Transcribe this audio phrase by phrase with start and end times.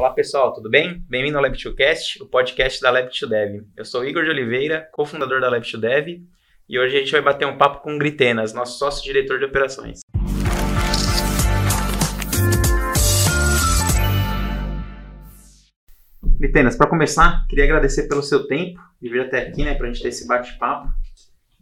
[0.00, 1.04] Olá pessoal, tudo bem?
[1.10, 3.66] Bem-vindo ao Lab2Cast, o podcast da Lab2Dev.
[3.76, 6.22] Eu sou Igor de Oliveira, cofundador da Lab2Dev,
[6.66, 10.00] e hoje a gente vai bater um papo com o Gritenas, nosso sócio-diretor de operações.
[16.38, 19.92] Gritenas, para começar, queria agradecer pelo seu tempo de vir até aqui, né, para a
[19.92, 20.88] gente ter esse bate-papo.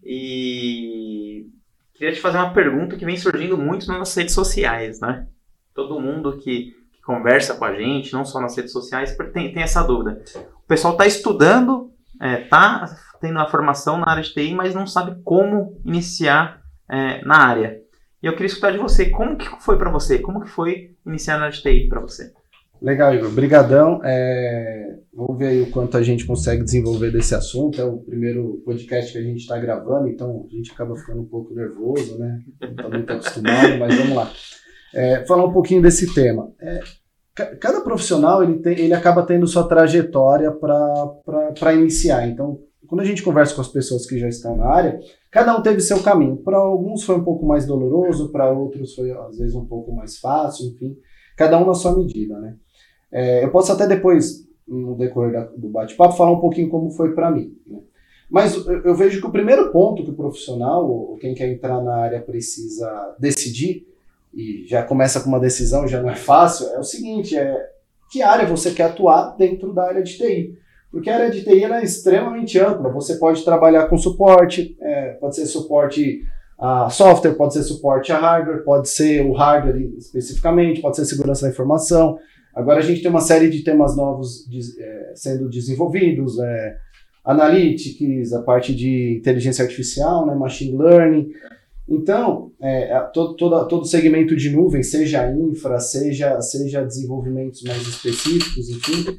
[0.04, 1.44] E
[1.92, 5.26] queria te fazer uma pergunta que vem surgindo muito nas redes sociais, né?
[5.74, 6.77] Todo mundo que
[7.08, 10.20] conversa com a gente, não só nas redes sociais, tem, tem essa dúvida.
[10.62, 14.74] O pessoal está estudando, está é, tá tendo a formação na área de TI, mas
[14.74, 17.80] não sabe como iniciar é, na área.
[18.22, 20.18] E eu queria escutar de você, como que foi para você?
[20.18, 22.30] Como que foi iniciar na área de TI para você?
[22.82, 23.30] Legal, Igor.
[23.30, 24.02] Obrigadão.
[24.04, 27.80] É, vamos ver aí o quanto a gente consegue desenvolver desse assunto.
[27.80, 31.26] É o primeiro podcast que a gente está gravando, então a gente acaba ficando um
[31.26, 32.38] pouco nervoso, né?
[32.60, 34.30] Não está muito acostumado, mas vamos lá
[34.94, 36.52] é, falar um pouquinho desse tema.
[36.60, 36.80] É,
[37.44, 42.28] cada profissional ele, tem, ele acaba tendo sua trajetória para iniciar.
[42.28, 44.98] Então, quando a gente conversa com as pessoas que já estão na área,
[45.30, 46.36] cada um teve seu caminho.
[46.38, 50.18] Para alguns foi um pouco mais doloroso, para outros foi às vezes um pouco mais
[50.18, 50.96] fácil, enfim,
[51.36, 52.56] cada um na sua medida, né?
[53.10, 57.14] É, eu posso até depois, no decorrer da, do bate-papo, falar um pouquinho como foi
[57.14, 57.54] para mim.
[57.66, 57.78] Né?
[58.30, 61.82] Mas eu, eu vejo que o primeiro ponto que o profissional, ou quem quer entrar
[61.82, 63.86] na área, precisa decidir
[64.34, 67.70] e já começa com uma decisão, já não é fácil, é o seguinte, é
[68.10, 70.58] que área você quer atuar dentro da área de TI.
[70.90, 72.90] Porque a área de TI é extremamente ampla.
[72.90, 76.22] Você pode trabalhar com suporte, é, pode ser suporte
[76.58, 81.46] a software, pode ser suporte a hardware, pode ser o hardware especificamente, pode ser segurança
[81.46, 82.18] da informação.
[82.54, 86.76] Agora a gente tem uma série de temas novos de, é, sendo desenvolvidos, é,
[87.24, 91.30] analytics, a parte de inteligência artificial, né, machine learning.
[91.88, 98.68] Então, é, todo, todo, todo segmento de nuvem, seja infra, seja, seja desenvolvimentos mais específicos,
[98.68, 99.18] enfim.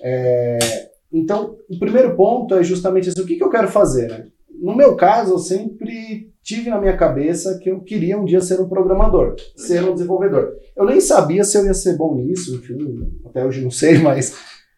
[0.00, 0.58] É,
[1.12, 4.08] então, o primeiro ponto é justamente isso: o que, que eu quero fazer?
[4.08, 4.26] Né?
[4.60, 8.60] No meu caso, eu sempre tive na minha cabeça que eu queria um dia ser
[8.60, 10.52] um programador, ser um desenvolvedor.
[10.76, 14.36] Eu nem sabia se eu ia ser bom nisso, enfim, até hoje não sei, mas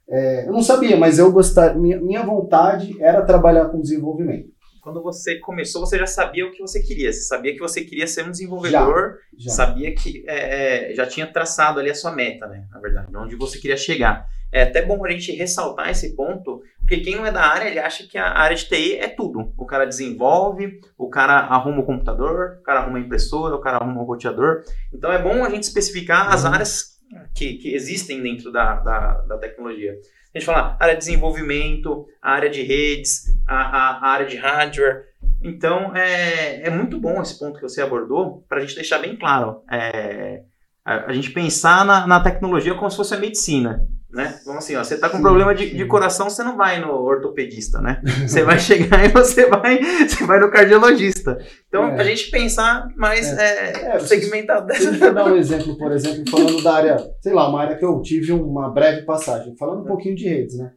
[0.09, 4.56] é, eu não sabia, mas eu gostar, minha, minha vontade era trabalhar com desenvolvimento
[4.87, 7.13] quando você começou, você já sabia o que você queria.
[7.13, 9.51] Você sabia que você queria ser um desenvolvedor, já, já.
[9.51, 12.69] sabia que é, é, já tinha traçado ali a sua meta, né?
[12.71, 14.29] Na verdade, onde você queria chegar.
[14.53, 17.81] É até bom a gente ressaltar esse ponto, porque quem não é da área, ele
[17.81, 19.53] acha que a área de TI é tudo.
[19.59, 23.79] O cara desenvolve, o cara arruma o computador, o cara arruma a impressora, o cara
[23.79, 24.63] arruma o roteador.
[24.95, 26.53] Então é bom a gente especificar as uhum.
[26.53, 26.97] áreas
[27.35, 29.99] que, que existem dentro da, da, da tecnologia.
[30.37, 35.05] A gente fala área de desenvolvimento, área de redes, a, a, a área de hardware.
[35.43, 39.17] Então, é, é muito bom esse ponto que você abordou, para a gente deixar bem
[39.17, 39.63] claro.
[39.73, 40.43] É,
[40.85, 44.41] a, a, gente pensar na, na tecnologia como se fosse a medicina né?
[44.47, 46.91] Vamos assim, ó, você tá com sim, problema de, de, coração, você não vai no
[46.91, 48.01] ortopedista, né?
[48.27, 51.39] Você vai chegar e você vai, você vai no cardiologista.
[51.69, 52.01] Então, é.
[52.01, 53.73] a gente pensar mais é.
[53.73, 57.35] É, é segmentado dessa Deixa eu dar um exemplo, por exemplo, falando da área, sei
[57.35, 60.73] lá, uma área que eu tive uma breve passagem, falando um pouquinho de redes, né?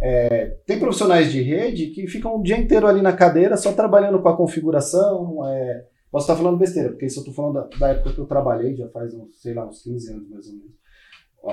[0.00, 4.20] É, tem profissionais de rede que ficam o dia inteiro ali na cadeira só trabalhando
[4.20, 5.46] com a configuração.
[5.46, 8.26] É, posso estar falando besteira, porque isso eu estou falando da, da, época que eu
[8.26, 10.79] trabalhei, já faz uns, sei lá, uns 15 anos mais ou menos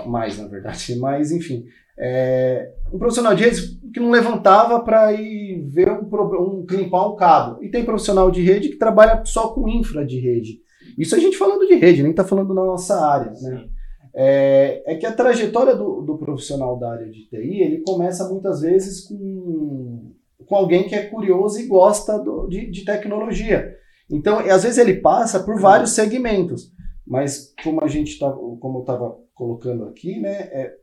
[0.05, 1.65] mais na verdade, mas enfim,
[1.99, 6.07] é, um profissional de rede que não levantava para ir ver um,
[6.39, 7.63] um limpar um cabo.
[7.63, 10.59] E tem profissional de rede que trabalha só com infra de rede.
[10.97, 13.31] Isso a gente falando de rede, nem está falando na nossa área.
[13.41, 13.67] Né?
[14.13, 18.61] É, é, que a trajetória do, do, profissional da área de TI, ele começa muitas
[18.61, 20.11] vezes com,
[20.45, 23.75] com alguém que é curioso e gosta do, de, de tecnologia.
[24.09, 26.71] Então, às vezes ele passa por vários segmentos.
[27.05, 30.73] Mas como a gente tá, como eu estava colocando aqui, né, é,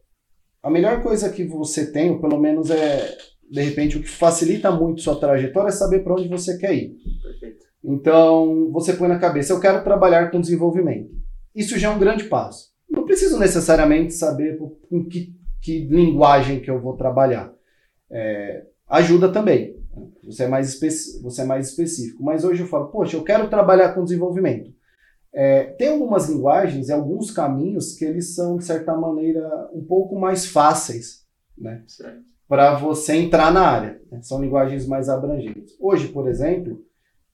[0.62, 3.16] a melhor coisa que você tem, ou pelo menos é
[3.50, 6.96] de repente o que facilita muito sua trajetória é saber para onde você quer ir.
[7.22, 7.66] Perfeito.
[7.84, 11.10] Então você põe na cabeça, eu quero trabalhar com desenvolvimento.
[11.54, 12.72] Isso já é um grande passo.
[12.88, 17.52] Não preciso necessariamente saber com que, que linguagem que eu vou trabalhar.
[18.10, 19.76] É, ajuda também.
[20.24, 20.78] Você é, mais
[21.22, 22.22] você é mais específico.
[22.24, 24.73] Mas hoje eu falo, poxa, eu quero trabalhar com desenvolvimento.
[25.34, 30.16] É, tem algumas linguagens e alguns caminhos que eles são, de certa maneira, um pouco
[30.16, 31.24] mais fáceis
[31.58, 31.82] né,
[32.46, 34.00] para você entrar na área.
[34.10, 34.22] Né?
[34.22, 35.74] São linguagens mais abrangentes.
[35.80, 36.80] Hoje, por exemplo,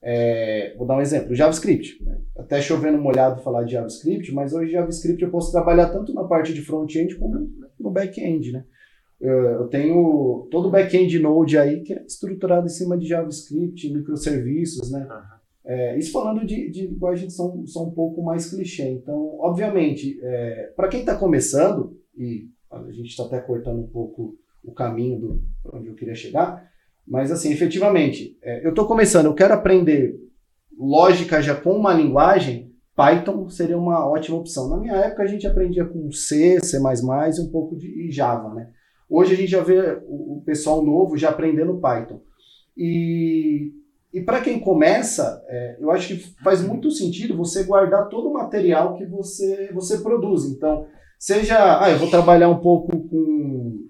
[0.01, 2.03] é, vou dar um exemplo, JavaScript.
[2.03, 2.19] Né?
[2.35, 6.55] Até chovendo molhado falar de JavaScript, mas hoje JavaScript eu posso trabalhar tanto na parte
[6.55, 8.51] de front-end como no back-end.
[8.51, 8.65] Né?
[9.19, 14.89] Eu tenho todo o back-end Node aí que é estruturado em cima de JavaScript, microserviços,
[14.89, 15.01] né?
[15.07, 15.40] Uhum.
[15.63, 18.89] É, isso falando de, de linguagens são, são um pouco mais clichê.
[18.89, 24.37] Então, obviamente, é, para quem está começando, e a gente está até cortando um pouco
[24.63, 25.43] o caminho do
[25.73, 26.69] onde eu queria chegar,
[27.07, 30.15] mas assim, efetivamente, é, eu estou começando, eu quero aprender
[30.77, 34.69] lógica já com uma linguagem, Python seria uma ótima opção.
[34.69, 38.69] Na minha época a gente aprendia com C, C++ e um pouco de Java, né?
[39.09, 42.21] Hoje a gente já vê o pessoal novo já aprendendo Python.
[42.77, 43.73] E,
[44.13, 48.33] e para quem começa, é, eu acho que faz muito sentido você guardar todo o
[48.33, 50.45] material que você, você produz.
[50.45, 50.85] Então,
[51.17, 53.89] seja, ah, eu vou trabalhar um pouco com,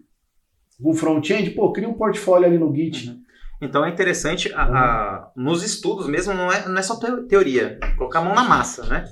[0.81, 3.09] com front-end, pô, cria um portfólio ali no Git.
[3.09, 3.21] Uhum.
[3.63, 8.19] Então é interessante, a, a, nos estudos mesmo, não é, não é só teoria, colocar
[8.19, 9.05] a mão na massa, né?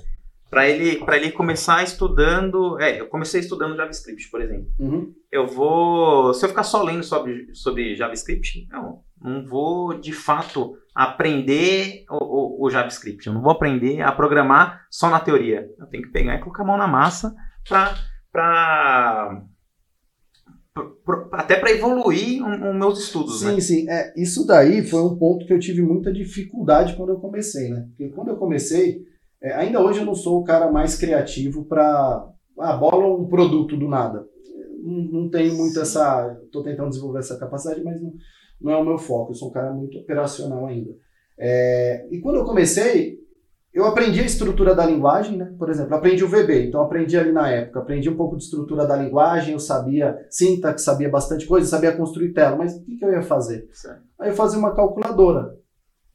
[0.50, 2.76] Para ele, ele começar estudando.
[2.80, 4.66] É, eu comecei estudando JavaScript, por exemplo.
[4.80, 5.14] Uhum.
[5.30, 6.34] Eu vou.
[6.34, 12.64] Se eu ficar só lendo sobre, sobre JavaScript, não, não vou de fato aprender o,
[12.64, 13.26] o, o JavaScript.
[13.26, 15.68] Eu não vou aprender a programar só na teoria.
[15.78, 17.34] Eu tenho que pegar e colocar a mão na massa
[17.68, 17.94] para
[21.32, 23.40] até para evoluir os meus estudos.
[23.40, 23.60] Sim, né?
[23.60, 23.90] sim.
[23.90, 27.86] É, isso daí foi um ponto que eu tive muita dificuldade quando eu comecei, né?
[27.88, 29.02] Porque quando eu comecei,
[29.42, 32.26] é, ainda hoje eu não sou o cara mais criativo para.
[32.58, 34.24] Ah, bola um produto do nada.
[34.82, 35.80] Não, não tenho muito sim.
[35.80, 36.38] essa.
[36.44, 38.12] Estou tentando desenvolver essa capacidade, mas não,
[38.60, 39.30] não é o meu foco.
[39.30, 40.90] Eu sou um cara muito operacional ainda.
[41.38, 43.18] É, e quando eu comecei,
[43.72, 45.54] eu aprendi a estrutura da linguagem, né?
[45.56, 48.84] Por exemplo, aprendi o VB, então aprendi ali na época, aprendi um pouco de estrutura
[48.84, 53.04] da linguagem, eu sabia sintaxe, sabia bastante coisa, sabia construir tela, mas o que, que
[53.04, 53.68] eu ia fazer?
[53.72, 54.02] Certo.
[54.18, 55.56] Aí eu fazia uma calculadora.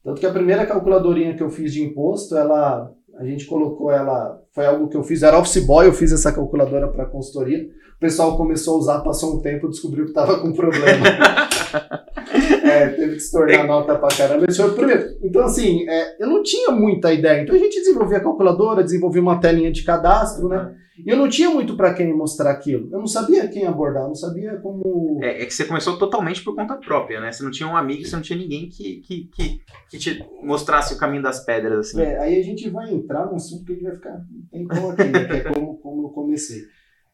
[0.04, 4.40] Tanto que a primeira calculadorinha que eu fiz de imposto, ela, a gente colocou ela,
[4.52, 7.66] foi algo que eu fiz, era office boy, eu fiz essa calculadora para consultoria.
[7.96, 11.06] O pessoal começou a usar, passou um tempo, descobriu que estava com problema.
[12.62, 14.44] é, teve que se tornar nota pra caramba.
[14.46, 15.16] Esse foi o primeiro.
[15.22, 17.42] Então, assim, é, eu não tinha muita ideia.
[17.42, 20.74] Então, a gente desenvolvia a calculadora, desenvolvia uma telinha de cadastro, né?
[21.04, 22.88] E eu não tinha muito para quem mostrar aquilo.
[22.90, 25.18] Eu não sabia quem abordar, não sabia como.
[25.22, 27.32] É, é, que você começou totalmente por conta própria, né?
[27.32, 29.60] Você não tinha um amigo, você não tinha ninguém que, que, que,
[29.90, 32.00] que te mostrasse o caminho das pedras, assim.
[32.00, 34.20] É, aí a gente vai entrar num assunto que a gente vai ficar
[34.50, 35.24] tem como aqui, né?
[35.24, 36.62] Que é como, como eu comecei.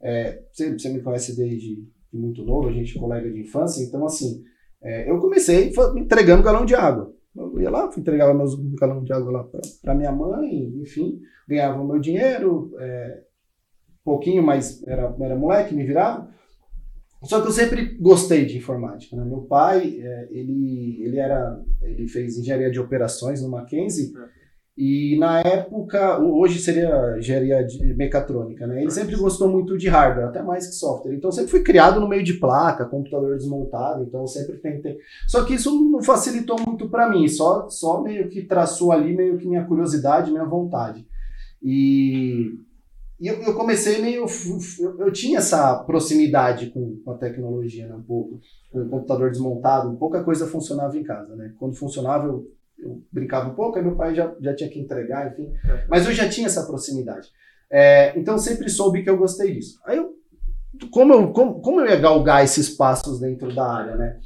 [0.03, 4.05] É, você, você me conhece desde muito novo, a gente é colega de infância, então
[4.05, 4.43] assim,
[4.83, 7.15] é, eu comecei entregando galão de água.
[7.35, 9.49] Eu ia lá, entregava meus galão de água lá
[9.81, 13.23] para minha mãe, enfim, ganhava meu dinheiro, é,
[14.05, 16.29] pouquinho, mas era, era moleque, me virava.
[17.23, 19.17] Só que eu sempre gostei de informática.
[19.17, 19.25] Né?
[19.25, 24.13] Meu pai, é, ele, ele, era, ele fez engenharia de operações no Mackenzie.
[24.17, 24.42] É.
[24.77, 28.81] E na época, hoje seria engenharia mecatrônica, né?
[28.81, 31.15] Ele sempre gostou muito de hardware, até mais que software.
[31.15, 34.97] Então sempre fui criado no meio de placa, computador desmontado, então sempre tentei.
[35.29, 39.37] Só que isso não facilitou muito para mim, só, só meio que traçou ali meio
[39.37, 41.07] que minha curiosidade, minha vontade.
[41.63, 42.59] E,
[43.21, 44.25] e eu, eu, comecei meio.
[44.81, 47.95] Eu, eu, tinha essa proximidade com, com a tecnologia, né?
[47.95, 48.41] Um pouco.
[48.73, 51.53] Com o computador desmontado, pouca coisa funcionava em casa, né?
[51.59, 52.51] Quando funcionava, eu
[52.83, 55.53] eu brincava um pouco, aí meu pai já, já tinha que entregar, enfim.
[55.65, 55.85] É.
[55.89, 57.29] Mas eu já tinha essa proximidade.
[57.71, 59.81] É, então sempre soube que eu gostei disso.
[59.87, 60.15] Aí eu,
[60.91, 64.19] como eu, como, como eu ia galgar esses passos dentro da área, né?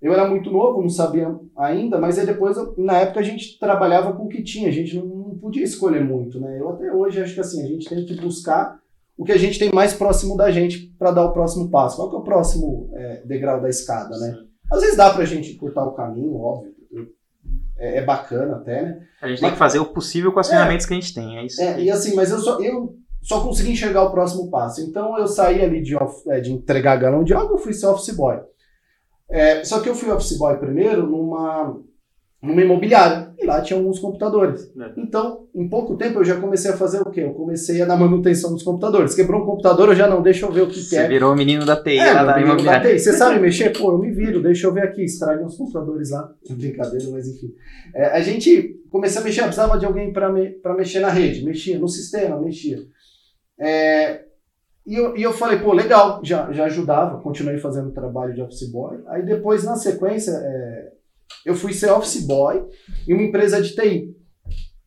[0.00, 3.58] Eu era muito novo, não sabia ainda, mas aí depois, eu, na época, a gente
[3.58, 6.58] trabalhava com o que tinha, a gente não, não, podia escolher muito, né?
[6.60, 8.80] Eu até hoje acho que assim, a gente tem que buscar
[9.16, 11.96] o que a gente tem mais próximo da gente para dar o próximo passo.
[11.96, 14.38] Qual que é o próximo é, degrau da escada, né?
[14.70, 16.71] Às vezes dá para a gente cortar o caminho, óbvio
[17.82, 19.02] é, é bacana até, né?
[19.20, 21.12] A gente mas, tem que fazer o possível com as é, ferramentas que a gente
[21.12, 21.60] tem, é isso.
[21.60, 24.80] É, e assim, mas eu só, eu só consegui enxergar o próximo passo.
[24.80, 27.86] Então eu saí ali de, off, é, de entregar galão de água, eu fui ser
[27.86, 28.38] office boy.
[29.28, 31.76] É, só que eu fui office boy primeiro numa
[32.42, 33.32] numa imobiliária.
[33.38, 34.70] E lá tinha alguns computadores.
[34.76, 34.92] É.
[34.96, 37.20] Então, em pouco tempo, eu já comecei a fazer o quê?
[37.20, 39.14] Eu comecei a dar manutenção dos computadores.
[39.14, 41.02] Quebrou um computador, eu já não, deixa eu ver o que, Você que é.
[41.02, 42.82] Você virou o menino da TI é, lá da imobiliária.
[42.82, 42.98] Da TI.
[42.98, 43.70] Você sabe mexer?
[43.70, 45.04] Pô, eu me viro, deixa eu ver aqui.
[45.04, 46.32] Extrai uns computadores lá.
[46.50, 47.54] Brincadeira, mas enfim.
[47.94, 51.44] É, a gente comecei a mexer, precisava de alguém para me, mexer na rede.
[51.44, 52.78] Mexia no sistema, mexia.
[53.58, 54.24] É,
[54.84, 58.42] e eu, e eu falei, pô, legal, já, já ajudava, continuei fazendo o trabalho de
[58.42, 58.98] office boy.
[59.06, 60.92] Aí depois, na sequência, é,
[61.44, 62.64] eu fui ser office boy
[63.08, 64.14] em uma empresa de TI,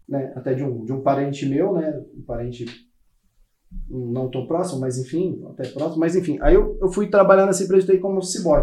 [0.07, 0.33] né?
[0.35, 2.03] Até de um, de um parente meu, né?
[2.15, 2.65] Um parente
[3.89, 6.37] não tão próximo, mas enfim, até próximo, mas enfim.
[6.41, 8.61] Aí eu, eu fui trabalhar nessa empresa de TI como office boy.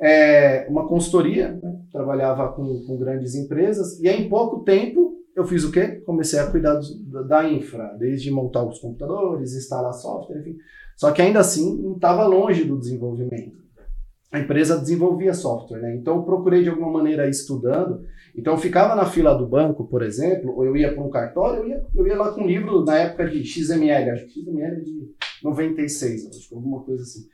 [0.00, 1.80] É, uma consultoria, né?
[1.92, 6.02] trabalhava com, com grandes empresas, e aí em pouco tempo eu fiz o quê?
[6.06, 10.56] Comecei a cuidar do, da infra, desde montar os computadores, instalar software, enfim.
[10.96, 13.59] Só que ainda assim não estava longe do desenvolvimento.
[14.32, 15.96] A empresa desenvolvia software, né?
[15.96, 18.04] Então eu procurei de alguma maneira estudando.
[18.36, 21.62] Então eu ficava na fila do banco, por exemplo, ou eu ia para um cartório,
[21.62, 24.76] eu ia, eu ia lá com um livro na época de XML, acho que XML
[24.76, 25.10] é de
[25.42, 27.26] 96, acho que alguma coisa assim.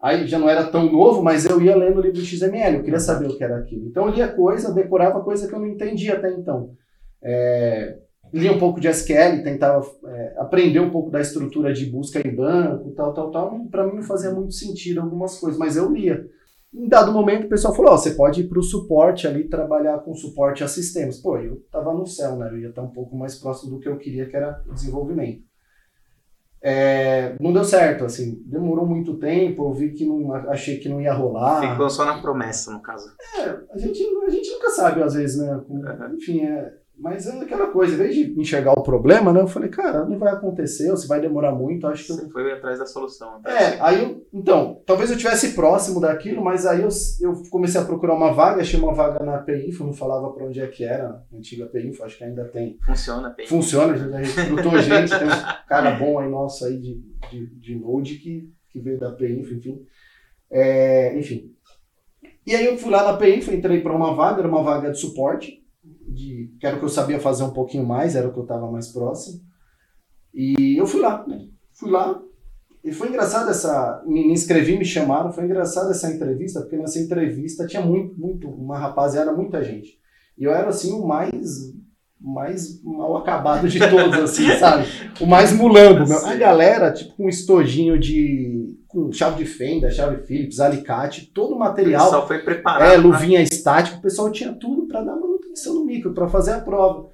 [0.00, 2.98] Aí já não era tão novo, mas eu ia lendo o livro XML, eu queria
[3.00, 3.86] saber o que era aquilo.
[3.86, 6.74] Então eu lia coisa, decorava coisa que eu não entendia até então.
[7.22, 7.98] É,
[8.32, 12.34] lia um pouco de SQL, tentava é, aprender um pouco da estrutura de busca em
[12.34, 13.66] banco, tal, tal, tal.
[13.70, 16.26] Para mim não fazia muito sentido algumas coisas, mas eu lia.
[16.74, 19.98] Em dado momento, o pessoal falou: oh, você pode ir para o suporte ali, trabalhar
[19.98, 21.18] com suporte a sistemas.
[21.18, 22.48] Pô, eu estava no céu, né?
[22.50, 25.42] Eu ia estar um pouco mais próximo do que eu queria, que era desenvolvimento.
[26.64, 31.00] É, não deu certo, assim, demorou muito tempo, eu vi que não, achei que não
[31.00, 31.72] ia rolar.
[31.72, 33.12] Ficou só na promessa, no caso.
[33.36, 35.60] É, a gente, a gente nunca sabe, às vezes, né?
[36.14, 39.40] Enfim, é, mas é aquela coisa, em vez de enxergar o problema, né?
[39.40, 42.30] Eu falei, cara, não vai acontecer, ou se vai demorar muito, acho que Você eu...
[42.30, 43.40] foi atrás da solução.
[43.46, 46.88] É, aí eu, então, talvez eu tivesse próximo daquilo, mas aí eu,
[47.20, 50.60] eu comecei a procurar uma vaga, achei uma vaga na PINFO, não falava para onde
[50.60, 52.78] é que era, a antiga PINFO, acho que ainda tem.
[52.84, 53.48] Funciona, PINFO.
[53.48, 58.16] Funciona, já recrutou gente, tem um cara bom aí nosso aí de, de, de Node
[58.16, 59.82] que, que veio da PINFO, enfim.
[60.50, 61.50] É, enfim.
[62.46, 64.98] E aí eu fui lá na PINFO, entrei para uma vaga, era uma vaga de
[64.98, 65.61] suporte,
[66.12, 68.44] de que era o que eu sabia fazer um pouquinho mais, era o que eu
[68.44, 69.40] estava mais próximo.
[70.34, 71.46] E eu fui lá, né?
[71.72, 72.20] Fui lá.
[72.84, 74.02] E foi engraçado essa.
[74.06, 75.32] Me inscrevi, me chamaram.
[75.32, 79.98] Foi engraçado essa entrevista, porque nessa entrevista tinha muito, muito, uma rapaziada, muita gente.
[80.36, 81.72] E eu era assim o mais
[82.22, 84.86] mais mal acabado de todos, assim, sabe?
[85.20, 86.08] O mais mulambo.
[86.08, 86.24] Meu.
[86.24, 88.76] A galera, tipo, com um estojinho de.
[88.86, 92.02] com chave de fenda, chave Phillips, alicate, todo o material.
[92.02, 92.92] O pessoal foi preparado.
[92.92, 93.44] É, luvinha né?
[93.44, 95.16] estática, o pessoal tinha tudo para dar
[95.74, 97.08] no micro, para fazer a prova.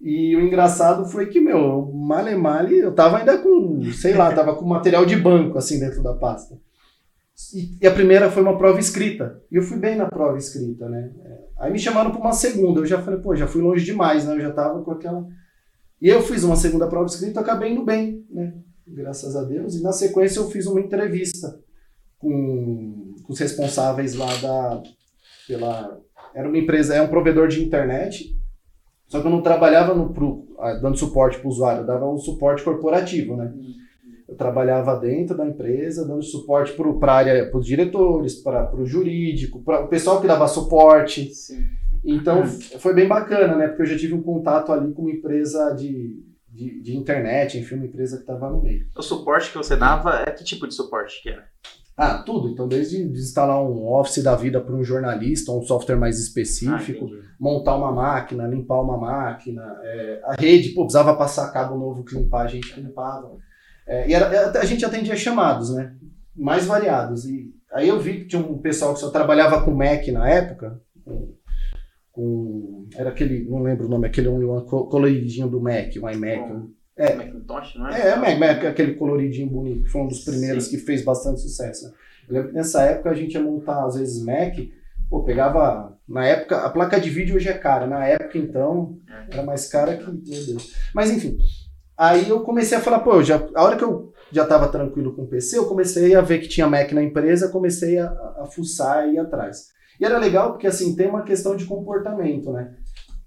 [0.00, 4.54] E o engraçado foi que, meu, male male, eu tava ainda com, sei lá, tava
[4.54, 6.58] com material de banco, assim, dentro da pasta.
[7.80, 9.40] E, a primeira foi uma prova escrita.
[9.50, 11.10] E eu fui bem na prova escrita, né?
[11.58, 12.80] Aí me chamaram para uma segunda.
[12.80, 14.34] Eu já falei, pô, já fui longe demais, né?
[14.34, 15.26] Eu já tava com aquela.
[16.00, 18.54] E eu fiz uma segunda prova escrita, acabei indo bem, né?
[18.86, 19.74] Graças a Deus.
[19.74, 21.60] E na sequência eu fiz uma entrevista
[22.18, 24.82] com, com os responsáveis lá da.
[25.46, 26.00] Pela,
[26.34, 28.36] era uma empresa, é um provedor de internet.
[29.06, 30.46] Só que eu não trabalhava no, pro,
[30.80, 33.52] dando suporte para o usuário, eu dava um suporte corporativo, né?
[34.28, 36.88] Eu trabalhava dentro da empresa, dando suporte para
[37.52, 41.34] os diretores, para o jurídico, para o pessoal que dava suporte.
[41.34, 41.64] Sim.
[42.04, 43.66] Então foi bem bacana, né?
[43.66, 47.74] Porque eu já tive um contato ali com uma empresa de, de, de internet, enfim,
[47.74, 48.86] uma empresa que estava no meio.
[48.96, 51.44] O suporte que você dava, é que tipo de suporte que era?
[51.96, 52.48] Ah, tudo.
[52.48, 57.34] Então, desde instalar um Office da vida para um jornalista, um software mais específico, ah,
[57.38, 62.14] montar uma máquina, limpar uma máquina, é, a rede, pô, precisava passar cabo novo que
[62.14, 63.36] limpar, a gente limpava.
[63.86, 65.94] É, e era, a gente atendia chamados, né?
[66.34, 67.26] Mais variados.
[67.26, 70.80] E aí eu vi que tinha um pessoal que só trabalhava com Mac na época,
[71.04, 71.34] com,
[72.12, 76.52] com era aquele, não lembro o nome, aquele only one coloridinho do Mac, o iMac.
[76.52, 78.08] Um, é, Macintosh, não é?
[78.08, 80.70] É, Mac, Mac, aquele coloridinho bonito, que foi um dos primeiros Sim.
[80.70, 81.86] que fez bastante sucesso.
[81.86, 81.92] Né?
[82.28, 84.54] Eu lembro que nessa época a gente ia montar, às vezes, Mac,
[85.08, 85.98] pô, pegava.
[86.08, 89.34] Na época, a placa de vídeo hoje é cara, na época então é.
[89.34, 90.04] era mais cara que.
[90.04, 90.74] Meu Deus.
[90.92, 91.38] Mas enfim,
[92.00, 95.24] Aí eu comecei a falar, pô, já, a hora que eu já estava tranquilo com
[95.24, 98.06] o PC, eu comecei a ver que tinha Mac na empresa, comecei a,
[98.38, 99.66] a fuçar e ir atrás.
[100.00, 102.74] E era legal porque, assim, tem uma questão de comportamento, né?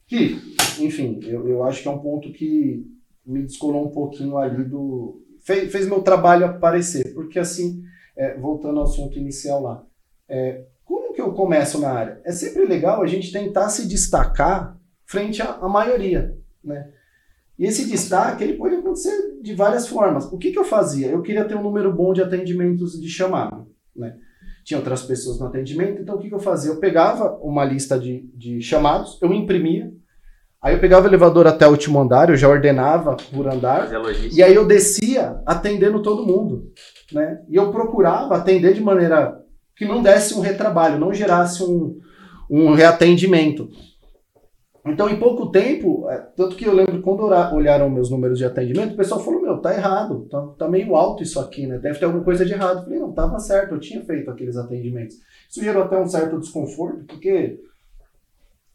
[0.08, 0.42] Que,
[0.80, 2.84] enfim, eu, eu acho que é um ponto que
[3.25, 5.22] me descolou um pouquinho ali do...
[5.42, 7.84] Fez, fez meu trabalho aparecer, porque, assim,
[8.15, 9.86] é, voltando ao assunto inicial lá,
[10.27, 12.22] é, como que eu começo na área?
[12.24, 16.92] É sempre legal a gente tentar se destacar frente à, à maioria, né?
[17.58, 20.25] E esse destaque ele pode acontecer de várias formas.
[20.25, 21.08] O que, que eu fazia?
[21.08, 23.68] Eu queria ter um número bom de atendimentos de chamado.
[23.96, 24.18] Né?
[24.65, 26.72] Tinha outras pessoas no atendimento, então o que, que eu fazia?
[26.72, 29.94] Eu pegava uma lista de, de chamados, eu imprimia,
[30.63, 33.89] aí eu pegava o elevador até o último andar, eu já ordenava por andar,
[34.32, 36.72] e aí eu descia atendendo todo mundo.
[37.12, 37.41] Né?
[37.50, 39.43] E eu procurava atender de maneira
[39.75, 42.00] que não desse um retrabalho, não gerasse um,
[42.50, 43.70] um reatendimento.
[44.86, 48.93] Então, em pouco tempo, é, tanto que eu lembro quando olharam meus números de atendimento,
[48.93, 51.77] o pessoal falou: Meu, tá errado, tá, tá meio alto isso aqui, né?
[51.77, 52.79] Deve ter alguma coisa de errado.
[52.79, 55.15] Eu falei: Não, tava certo, eu tinha feito aqueles atendimentos.
[55.50, 57.60] Isso gerou até um certo desconforto, porque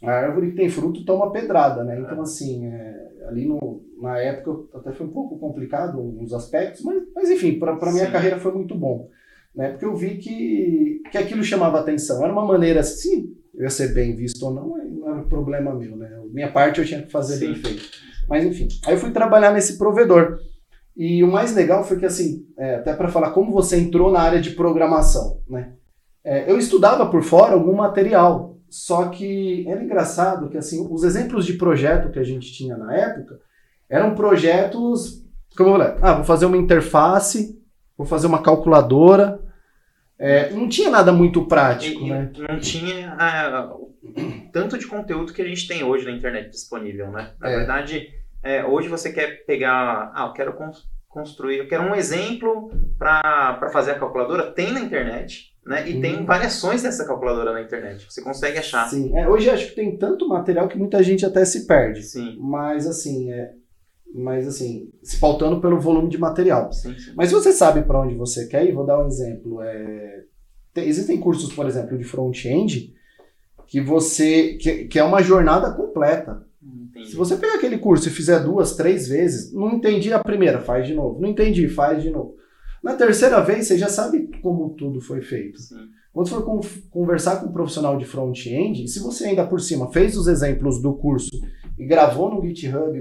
[0.02, 2.00] a árvore que tem fruto toma pedrada, né?
[2.00, 7.02] Então, assim, é, ali no, na época até foi um pouco complicado uns aspectos, mas,
[7.14, 9.09] mas enfim, para a minha carreira foi muito bom.
[9.55, 9.71] Né?
[9.71, 12.23] Porque eu vi que, que aquilo chamava atenção.
[12.23, 15.97] Era uma maneira, assim, eu ia ser bem visto ou não, não era problema meu,
[15.97, 16.11] né?
[16.31, 17.47] Minha parte eu tinha que fazer Sim.
[17.47, 17.83] bem feito.
[18.28, 20.38] Mas enfim, aí eu fui trabalhar nesse provedor.
[20.97, 24.21] E o mais legal foi que, assim, é, até para falar como você entrou na
[24.21, 25.73] área de programação, né?
[26.28, 31.46] é, eu estudava por fora algum material, só que era engraçado que assim os exemplos
[31.46, 33.40] de projeto que a gente tinha na época
[33.88, 35.25] eram projetos
[35.58, 37.60] como eu falei, ah, vou fazer uma interface,
[37.96, 39.40] vou fazer uma calculadora,
[40.16, 42.30] é, não tinha nada muito prático, e, né?
[42.48, 43.75] Não tinha ah,
[44.52, 47.32] tanto de conteúdo que a gente tem hoje na internet disponível, né?
[47.40, 47.56] Na é.
[47.56, 48.08] verdade,
[48.42, 50.54] é, hoje você quer pegar, ah, eu quero
[51.08, 55.88] construir, eu quero um exemplo para fazer a calculadora, tem na internet, né?
[55.88, 58.88] E tem variações dessa calculadora na internet, você consegue achar.
[58.88, 62.02] Sim, é, hoje acho que tem tanto material que muita gente até se perde.
[62.02, 62.38] Sim.
[62.40, 63.52] Mas assim, é,
[64.14, 66.72] mas assim, se pautando pelo volume de material.
[66.72, 67.12] Sim, sim.
[67.14, 69.60] Mas você sabe para onde você quer ir, vou dar um exemplo.
[69.60, 70.25] É,
[70.72, 72.94] tem, existem cursos, por exemplo, de front-end
[73.66, 76.46] que você que, que é uma jornada completa.
[76.62, 77.10] Entendi.
[77.10, 80.87] Se você pegar aquele curso e fizer duas, três vezes, não entendi a primeira, faz
[80.87, 81.20] de novo.
[81.20, 82.38] Não entendi, faz de novo.
[82.82, 85.58] Na terceira vez, você já sabe como tudo foi feito.
[85.58, 85.76] Sim.
[86.12, 86.42] Quando for
[86.90, 90.94] conversar com um profissional de front-end, se você ainda por cima fez os exemplos do
[90.94, 91.30] curso
[91.78, 93.00] e gravou no GitHub,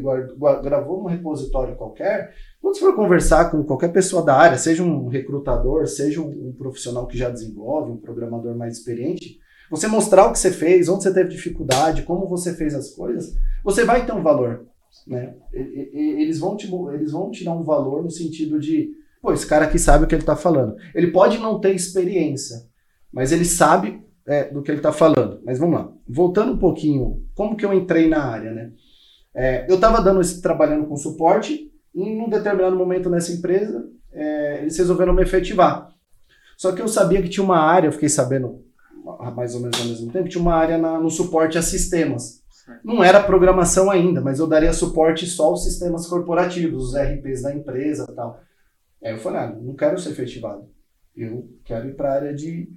[0.62, 5.08] gravou num repositório qualquer, quando você for conversar com qualquer pessoa da área, seja um
[5.08, 9.40] recrutador, seja um, um profissional que já desenvolve, um programador mais experiente,
[9.72, 13.36] você mostrar o que você fez, onde você teve dificuldade, como você fez as coisas,
[13.64, 14.66] você vai ter um valor.
[15.08, 15.36] Né?
[15.52, 18.92] Eles, vão te, eles vão te dar um valor no sentido de,
[19.28, 20.78] pô, esse cara aqui sabe o que ele está falando.
[20.96, 22.66] Ele pode não ter experiência,
[23.12, 25.42] mas ele sabe é, do que ele está falando.
[25.46, 25.92] Mas vamos lá.
[26.08, 28.72] Voltando um pouquinho, como que eu entrei na área, né?
[29.36, 33.86] É, eu estava dando esse trabalhando com suporte e em um determinado momento nessa empresa
[34.14, 35.90] é, eles resolveram me efetivar.
[36.58, 38.64] Só que eu sabia que tinha uma área, eu fiquei sabendo
[39.36, 42.42] mais ou menos ao mesmo tempo, tinha uma área na, no suporte a sistemas.
[42.84, 47.54] Não era programação ainda, mas eu daria suporte só aos sistemas corporativos, os RPs da
[47.54, 48.47] empresa tal.
[49.04, 50.70] Aí eu falei, ah, não quero ser efetivado.
[51.16, 52.70] Eu quero ir para a área de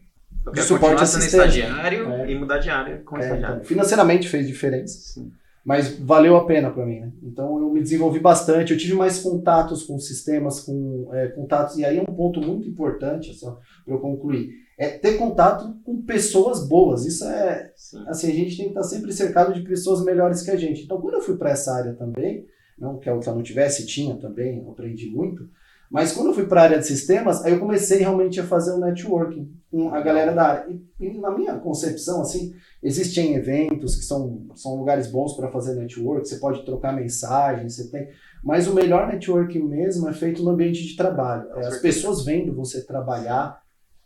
[0.47, 2.31] eu quero suporte sendo estagiário é.
[2.31, 3.57] e mudar de área com é, estagiário.
[3.57, 5.31] Então, financeiramente fez diferença, Sim.
[5.65, 7.01] mas valeu a pena para mim.
[7.01, 7.13] Né?
[7.23, 11.85] Então eu me desenvolvi bastante, eu tive mais contatos com sistemas, com é, contatos, e
[11.85, 16.67] aí é um ponto muito importante, só para eu concluir, é ter contato com pessoas
[16.67, 17.05] boas.
[17.05, 18.05] Isso é, Sim.
[18.07, 20.85] assim, a gente tem que estar sempre cercado de pessoas melhores que a gente.
[20.85, 22.47] Então quando eu fui para essa área também,
[22.79, 25.47] não que eu não tivesse, tinha também, aprendi muito,
[25.91, 28.71] mas quando eu fui para a área de sistemas, aí eu comecei realmente a fazer
[28.71, 30.73] o um networking com a galera da área.
[30.73, 35.75] E, e, na minha concepção, assim, existem eventos que são, são lugares bons para fazer
[35.75, 38.09] network, você pode trocar mensagens, você tem.
[38.43, 41.51] Mas o melhor networking mesmo é feito no ambiente de trabalho.
[41.57, 43.61] É, as pessoas vendo você trabalhar.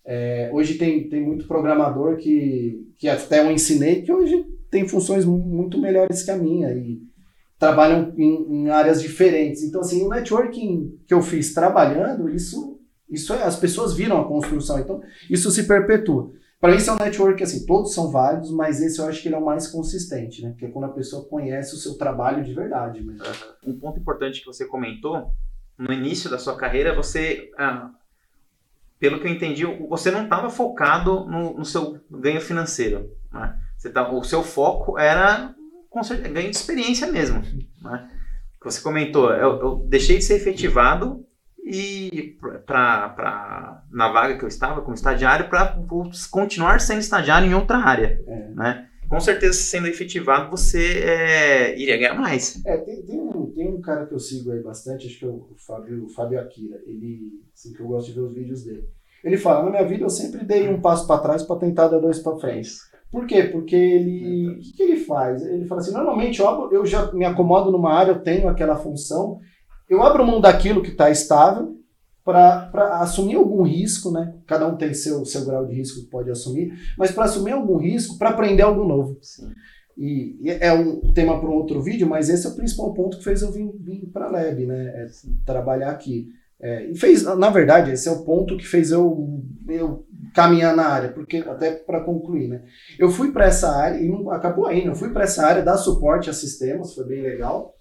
[0.07, 5.25] É, hoje tem, tem muito programador que, que até eu ensinei que hoje tem funções
[5.25, 6.73] muito melhores que a minha.
[6.73, 7.03] E,
[7.65, 9.63] trabalham em, em, áreas diferentes.
[9.63, 14.29] Então, assim, o networking que eu fiz trabalhando, isso, isso é, as pessoas viram a
[14.29, 15.01] construção, então
[15.31, 16.31] isso se perpetua.
[16.61, 19.35] Para isso é um network, assim, todos são válidos, mas esse eu acho que ele
[19.35, 20.51] é o mais consistente, né?
[20.51, 23.03] Porque é quando a pessoa conhece o seu trabalho de verdade.
[23.03, 23.21] Mas...
[23.67, 25.31] Um ponto importante que você comentou,
[25.79, 27.91] no início da sua carreira, você, ah,
[28.99, 33.11] pelo que eu entendi, você não estava focado no, no, seu ganho financeiro.
[33.33, 33.59] Né?
[34.13, 35.55] O seu foco era
[36.03, 37.43] certeza, ganho de experiência mesmo.
[37.83, 38.11] Né?
[38.63, 41.25] Você comentou, eu, eu deixei de ser efetivado
[41.65, 45.79] e para na vaga que eu estava como estagiário para
[46.31, 48.49] continuar sendo estagiário em outra área, é.
[48.51, 48.89] né?
[49.09, 52.61] Com certeza, sendo efetivado, você é, iria ganhar mais.
[52.65, 55.29] É, tem, tem, um, tem um cara que eu sigo aí bastante, acho que é
[55.29, 56.81] o Fábio, o Fábio Akira.
[56.87, 58.89] Ele, assim, que eu gosto de ver os vídeos dele.
[59.23, 61.99] Ele fala: na minha vida eu sempre dei um passo para trás para tentar dar
[61.99, 62.71] dois para frente.
[63.15, 63.45] Por quê?
[63.45, 64.49] Porque ele.
[64.49, 65.41] O que, que, ele faz?
[65.47, 69.39] Ele fala assim: normalmente eu, eu já me acomodo numa área, eu tenho aquela função,
[69.89, 71.77] eu abro mão daquilo que está estável
[72.25, 74.35] para assumir algum risco, né?
[74.49, 77.77] Cada um tem seu, seu grau de risco que pode assumir, mas para assumir algum
[77.77, 79.17] risco, para aprender algo novo.
[79.23, 79.49] Sim.
[79.97, 83.19] E, e, é um tema para um outro vídeo, mas esse é o principal ponto
[83.19, 84.87] que fez eu vir, vir para a Lab, né?
[84.87, 85.07] É
[85.47, 86.27] trabalhar aqui.
[86.61, 90.87] É, e fez, na verdade, esse é o ponto que fez eu, eu caminhar na
[90.87, 92.63] área, porque até para concluir, né?
[92.99, 94.89] Eu fui para essa área e não acabou ainda.
[94.89, 97.73] Eu fui para essa área dar suporte a sistemas, foi bem legal.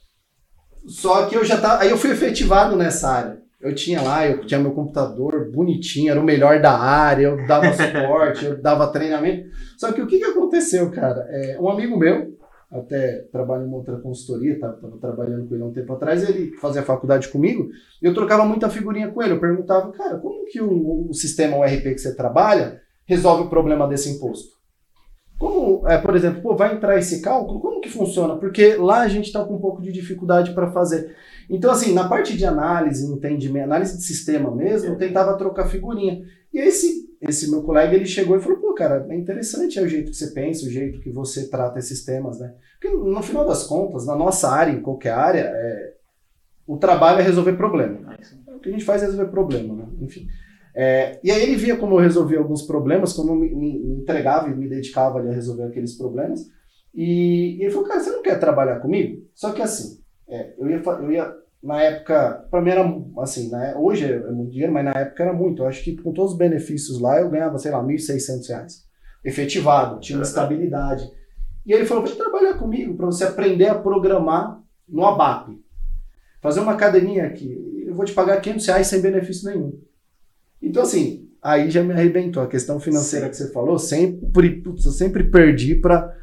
[0.86, 3.44] Só que eu já tava, aí eu fui efetivado nessa área.
[3.60, 7.72] Eu tinha lá, eu tinha meu computador bonitinho, era o melhor da área, eu dava
[7.74, 9.50] suporte, eu dava treinamento.
[9.78, 11.26] Só que o que, que aconteceu, cara?
[11.30, 12.38] É, um amigo meu,
[12.74, 16.28] até trabalha em uma outra consultoria, estava tá, trabalhando com ele há um tempo atrás,
[16.28, 17.70] ele fazia faculdade comigo,
[18.02, 19.34] e eu trocava muita figurinha com ele.
[19.34, 23.88] Eu perguntava, cara, como que o, o sistema URP que você trabalha resolve o problema
[23.88, 24.54] desse imposto?
[25.38, 27.60] Como, é, por exemplo, pô, vai entrar esse cálculo?
[27.60, 28.38] Como que funciona?
[28.38, 31.16] Porque lá a gente está com um pouco de dificuldade para fazer.
[31.50, 36.22] Então, assim, na parte de análise, entendimento, análise de sistema mesmo, eu tentava trocar figurinha.
[36.54, 39.88] E esse, esse meu colega, ele chegou e falou, pô, cara, é interessante é o
[39.88, 42.54] jeito que você pensa, o jeito que você trata esses temas, né?
[42.80, 45.94] Porque no final das contas, na nossa área, em qualquer área, é,
[46.68, 48.18] o trabalho é resolver problema.
[48.48, 49.88] O que a gente faz é resolver problema, né?
[50.02, 50.28] Enfim.
[50.76, 54.50] É, e aí ele via como eu resolvia alguns problemas, como eu me, me, entregava
[54.50, 56.50] e me dedicava ali a resolver aqueles problemas.
[56.94, 59.24] E, e, ele falou, cara, você não quer trabalhar comigo?
[59.34, 62.84] Só que assim, é, eu, ia, eu ia, na época, para mim era
[63.20, 65.64] assim, né, hoje é, é muito dinheiro, mas na época era muito.
[65.64, 68.84] Eu acho que com todos os benefícios lá, eu ganhava, sei lá, R$ 1.600.
[69.24, 71.10] Efetivado, tinha uma estabilidade.
[71.66, 75.58] E ele falou, vem trabalhar comigo para você aprender a programar no ABAP.
[76.42, 79.80] Fazer uma academia aqui, eu vou te pagar 500 reais sem benefício nenhum.
[80.62, 82.42] Então, assim, aí já me arrebentou.
[82.42, 83.32] A questão financeira Sim.
[83.32, 86.16] que você falou, sempre, putz, eu sempre perdi para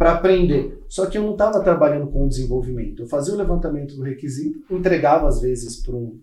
[0.00, 0.82] aprender.
[0.88, 3.02] Só que eu não estava trabalhando com desenvolvimento.
[3.02, 6.18] Eu fazia o levantamento do requisito, entregava às vezes para um,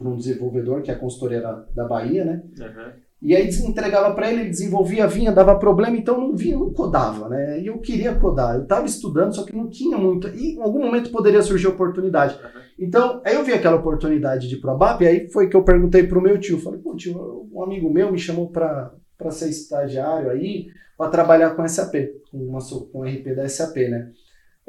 [0.00, 2.42] um desenvolvedor, que é a consultoria da, da Bahia, né?
[2.58, 3.05] Uhum.
[3.22, 7.28] E aí entregava para ele, ele desenvolvia, vinha, dava problema, então não vinha, não codava,
[7.28, 7.60] né?
[7.60, 10.28] E eu queria codar, eu estava estudando, só que não tinha muito.
[10.28, 12.38] E em algum momento poderia surgir oportunidade.
[12.78, 15.64] Então, aí eu vi aquela oportunidade de ir pro ABAP, e aí foi que eu
[15.64, 18.92] perguntei pro meu tio, falei, pô, tio, um amigo meu me chamou para
[19.30, 20.66] ser estagiário aí,
[20.98, 21.94] para trabalhar com SAP,
[22.30, 22.58] com, uma,
[22.92, 24.12] com RP da SAP, né?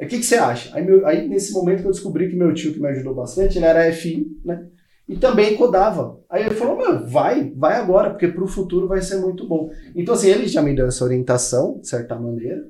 [0.00, 0.74] O que, que você acha?
[0.74, 3.58] Aí, meu, aí, nesse momento que eu descobri que meu tio, que me ajudou bastante,
[3.58, 4.68] ele era FI, né?
[5.08, 6.20] E também codava.
[6.28, 9.70] Aí ele falou, meu, vai, vai agora, porque para o futuro vai ser muito bom.
[9.94, 12.68] Então, assim, ele já me deu essa orientação, de certa maneira,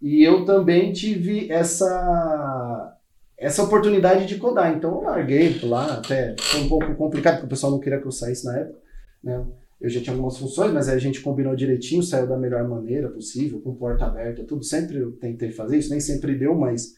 [0.00, 2.96] e eu também tive essa,
[3.36, 4.74] essa oportunidade de codar.
[4.74, 8.06] Então, eu larguei lá, até foi um pouco complicado, porque o pessoal não queria que
[8.06, 8.78] eu saísse na época,
[9.22, 9.44] né?
[9.80, 13.60] Eu já tinha algumas funções, mas a gente combinou direitinho, saiu da melhor maneira possível,
[13.60, 14.64] com porta aberta, tudo.
[14.64, 16.94] Sempre eu tentei fazer isso, nem sempre deu, mas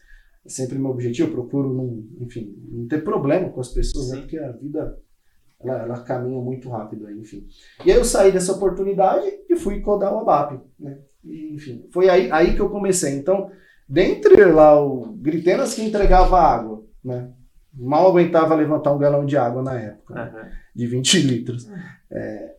[0.47, 1.29] é sempre meu objetivo.
[1.29, 4.21] Eu procuro, não, enfim, não ter problema com as pessoas, né?
[4.21, 4.97] Porque a vida
[5.59, 7.45] ela, ela, caminha muito rápido aí, enfim.
[7.85, 10.99] E aí eu saí dessa oportunidade e fui codar o ABAP, né?
[11.23, 13.13] E, enfim, foi aí, aí que eu comecei.
[13.13, 13.51] Então,
[13.87, 17.31] dentre lá o Gritenas que entregava água, né?
[17.73, 20.33] Mal aguentava levantar um galão de água na época, uhum.
[20.33, 20.51] né?
[20.73, 21.69] de 20 litros.
[22.09, 22.55] É,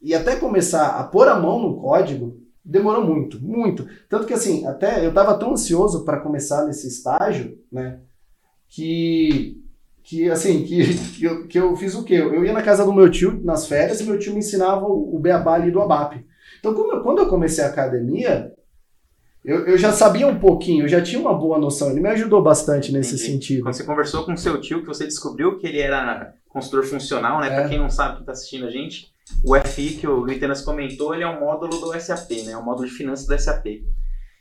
[0.00, 3.86] e até começar a pôr a mão no código, demorou muito, muito.
[4.08, 8.00] Tanto que assim, até eu estava tão ansioso para começar nesse estágio, né,
[8.68, 9.60] que
[10.02, 12.14] que assim, que, que, eu, que eu fiz o quê?
[12.14, 15.16] Eu ia na casa do meu tio nas férias e meu tio me ensinava o,
[15.16, 16.24] o beabá ali do ABAP.
[16.60, 18.52] Então, eu, quando eu comecei a academia,
[19.44, 21.90] eu, eu já sabia um pouquinho, eu já tinha uma boa noção.
[21.90, 23.32] Ele me ajudou bastante nesse Entendi.
[23.32, 23.62] sentido.
[23.62, 27.48] Quando você conversou com seu tio, que você descobriu que ele era consultor funcional, né?
[27.48, 27.54] É.
[27.54, 29.12] Para quem não sabe, que está assistindo a gente,
[29.44, 32.52] o FI que o Luitenas comentou, ele é um módulo do SAP, né?
[32.52, 33.66] É um módulo de finanças do SAP.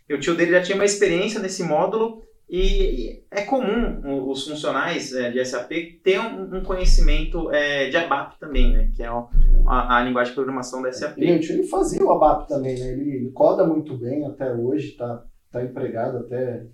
[0.10, 5.14] E o tio dele já tinha uma experiência nesse módulo e é comum os funcionais
[5.14, 5.72] é, de SAP
[6.04, 8.92] ter um, conhecimento é, de ABAP também, né?
[8.96, 11.18] Que é a, a, linguagem de programação da SAP.
[11.18, 12.92] E o tio ele fazia o ABAP também, né?
[12.92, 16.66] Ele, ele coda muito bem até hoje, tá, tá empregado até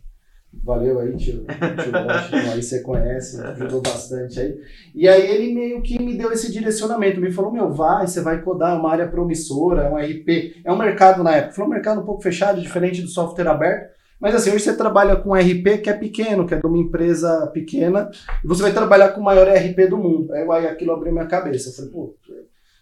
[0.51, 4.59] Valeu aí, tio, tio Washington, aí você conhece, ajudou bastante aí.
[4.95, 8.41] E aí ele meio que me deu esse direcionamento, me falou, meu, vai, você vai
[8.41, 11.69] codar, é uma área promissora, é um RP, é um mercado na época, foi um
[11.69, 15.33] mercado um pouco fechado, diferente do software aberto, mas assim, hoje você trabalha com um
[15.33, 18.09] RP que é pequeno, que é de uma empresa pequena,
[18.43, 20.33] e você vai trabalhar com o maior RP do mundo.
[20.33, 22.15] Aí aquilo abriu minha cabeça, eu falei, pô,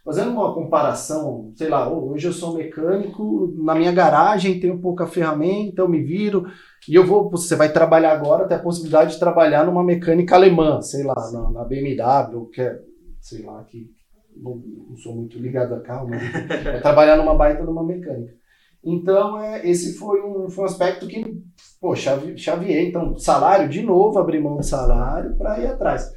[0.08, 5.82] fazendo uma comparação, sei lá, hoje eu sou mecânico, na minha garagem tenho pouca ferramenta,
[5.82, 6.46] eu me viro,
[6.88, 10.82] e eu vou, você vai trabalhar agora, tem a possibilidade de trabalhar numa mecânica alemã,
[10.82, 12.80] sei lá, na, na BMW, que é,
[13.20, 13.92] sei lá, que
[14.34, 16.22] não, não, sou muito ligado a carro, mas
[16.66, 18.34] é trabalhar numa baita numa mecânica.
[18.82, 21.44] Então, é, esse foi um, foi um aspecto que,
[21.82, 22.88] pô, chavi, chaviei.
[22.88, 26.10] Então, salário, de novo, abrir mão de salário para ir atrás.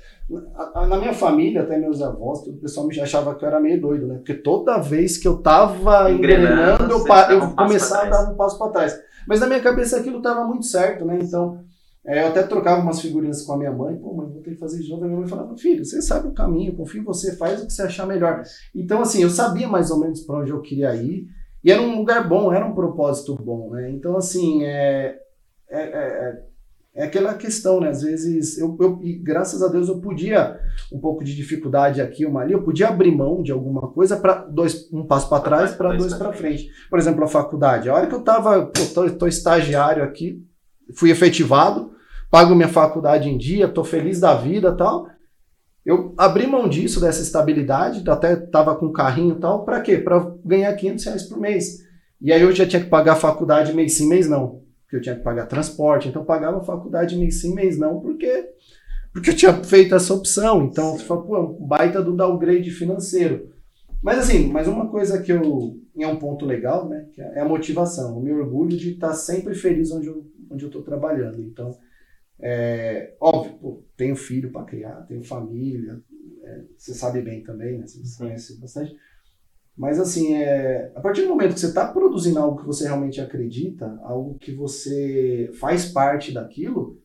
[0.89, 4.07] Na minha família, até meus avós, o pessoal me achava que eu era meio doido,
[4.07, 4.17] né?
[4.17, 8.57] Porque toda vez que eu tava engrenando, eu, eu um começava a dar um passo
[8.57, 9.01] para trás.
[9.27, 11.19] Mas na minha cabeça aquilo estava muito certo, né?
[11.21, 11.65] Então,
[12.07, 14.61] é, eu até trocava umas figurinhas com a minha mãe, pô, mãe, vou ter que
[14.61, 15.05] fazer de novo.
[15.05, 17.73] A minha mãe falava, filho, você sabe o caminho, confio em você, faz o que
[17.73, 18.43] você achar melhor.
[18.75, 21.27] Então, assim, eu sabia mais ou menos para onde eu queria ir,
[21.63, 23.91] e era um lugar bom, era um propósito bom, né?
[23.91, 25.19] Então, assim, é,
[25.69, 26.50] é, é
[26.95, 27.89] é aquela questão, né?
[27.89, 30.59] Às vezes, eu, eu e graças a Deus eu podia,
[30.93, 34.45] um pouco de dificuldade aqui, uma ali, eu podia abrir mão de alguma coisa para
[34.45, 36.69] dois, um passo para trás, para dois para frente.
[36.89, 37.89] Por exemplo, a faculdade.
[37.89, 40.45] A hora que eu estava, tô, tô estagiário aqui,
[40.95, 41.93] fui efetivado,
[42.29, 45.07] pago minha faculdade em dia, tô feliz da vida tal.
[45.87, 49.97] Eu abri mão disso, dessa estabilidade, até tava com carrinho e tal, para quê?
[49.97, 51.79] Para ganhar 500 reais por mês.
[52.21, 55.01] E aí eu já tinha que pagar a faculdade mês sim, mês não porque eu
[55.01, 58.51] tinha que pagar transporte, então eu pagava faculdade mês sim, mês não, porque,
[59.13, 60.65] porque eu tinha feito essa opção.
[60.65, 63.55] Então, você fala, pô, é um baita do downgrade financeiro.
[64.03, 65.79] Mas assim, mas uma coisa que eu.
[65.97, 67.07] É um ponto legal, né?
[67.13, 68.17] Que é a motivação.
[68.19, 71.43] O meu orgulho de estar sempre feliz onde eu, onde eu tô trabalhando.
[71.43, 71.77] Então,
[72.41, 76.01] é, óbvio, pô, tenho filho para criar, tenho família,
[76.43, 77.87] é, você sabe bem também, né?
[77.87, 78.97] Você conhece bastante.
[79.77, 83.21] Mas assim, é, a partir do momento que você está produzindo algo que você realmente
[83.21, 87.01] acredita, algo que você faz parte daquilo,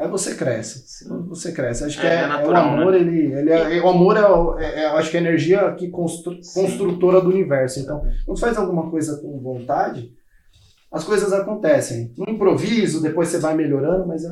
[0.00, 0.82] é você cresce.
[0.86, 1.26] Sim.
[1.28, 1.84] Você cresce.
[1.84, 3.00] Acho que é, é, é natural, o amor, né?
[3.00, 6.36] ele, ele é, o amor é, é, é, acho que é a energia que constru,
[6.54, 7.80] construtora do universo.
[7.80, 10.10] Então, quando você faz alguma coisa com vontade,
[10.90, 12.14] as coisas acontecem.
[12.16, 14.30] No improviso, depois você vai melhorando, mas é,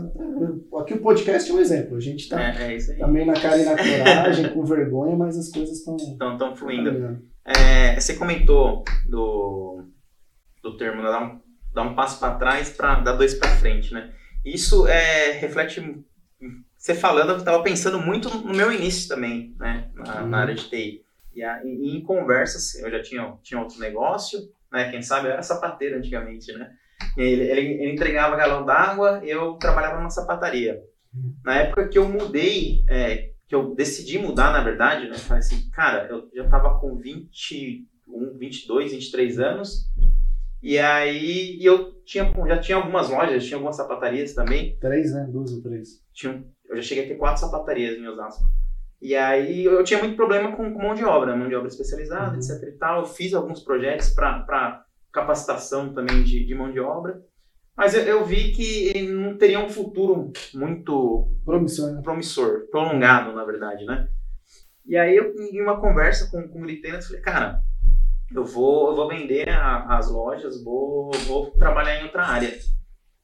[0.81, 1.97] aqui o podcast é um exemplo.
[1.97, 5.51] A gente está é, é também na cara e na coragem, com vergonha, mas as
[5.51, 5.97] coisas estão.
[5.97, 7.19] Estão fluindo.
[7.49, 9.89] É, você comentou do,
[10.63, 11.41] do termo né, dar um,
[11.73, 14.13] dar um passo para trás para dar dois para frente, né?
[14.45, 16.05] Isso é, reflete.
[16.77, 19.91] Você falando, eu estava pensando muito no meu início também, né?
[19.95, 20.29] Na, uhum.
[20.29, 21.03] na área de TI.
[21.35, 24.91] E, e, em conversas, eu já tinha, tinha outro negócio, né?
[24.91, 26.71] Quem sabe eu era sapateiro antigamente, né?
[27.17, 30.81] Ele, ele, ele entregava galão d'água, eu trabalhava numa sapataria.
[31.15, 31.35] Uhum.
[31.45, 35.17] Na época que eu mudei, é, que eu decidi mudar, na verdade, né?
[35.17, 39.91] Falei assim, cara, eu já tava com 21, 22, 23 anos.
[40.63, 44.77] E aí e eu tinha, já tinha algumas lojas, tinha algumas sapatarias também.
[44.79, 45.27] Três, né?
[45.31, 46.05] Duas ou três.
[46.13, 48.45] Tinha, eu já cheguei a ter quatro sapatarias em Osasco.
[49.01, 52.33] E aí eu tinha muito problema com, com mão de obra, mão de obra especializada,
[52.33, 52.39] uhum.
[52.39, 53.01] etc e tal.
[53.01, 57.23] Eu fiz alguns projetos para capacitação também de, de mão de obra.
[57.77, 58.93] Mas eu, eu, vi que
[59.29, 62.03] não teria um futuro muito promissor, né?
[62.03, 64.09] promissor, prolongado, na verdade, né?
[64.87, 67.62] E aí eu, em uma conversa com, com o Glitena, eu falei, cara,
[68.35, 72.59] eu vou, eu vou vender a, as lojas, vou, vou trabalhar em outra área.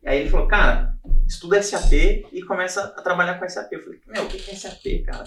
[0.02, 0.94] E aí ele falou, cara,
[1.26, 1.92] estuda SAP
[2.32, 3.72] e começa a trabalhar com SAP.
[3.72, 5.24] Eu falei, meu, o que é SAP, cara?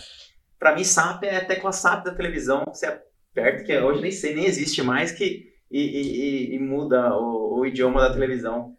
[0.59, 4.35] Pra mim, SAP é a tecla SAP da televisão, você aperta, que hoje nem sei,
[4.35, 8.76] nem existe mais, que, e, e, e muda o, o idioma da televisão.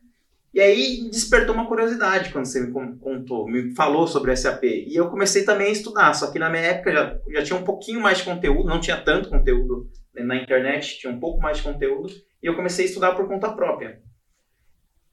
[0.52, 4.64] E aí despertou uma curiosidade quando você me contou, me falou sobre SAP.
[4.64, 7.64] E eu comecei também a estudar, só que na minha época já, já tinha um
[7.64, 11.62] pouquinho mais de conteúdo, não tinha tanto conteúdo na internet, tinha um pouco mais de
[11.64, 14.00] conteúdo, e eu comecei a estudar por conta própria.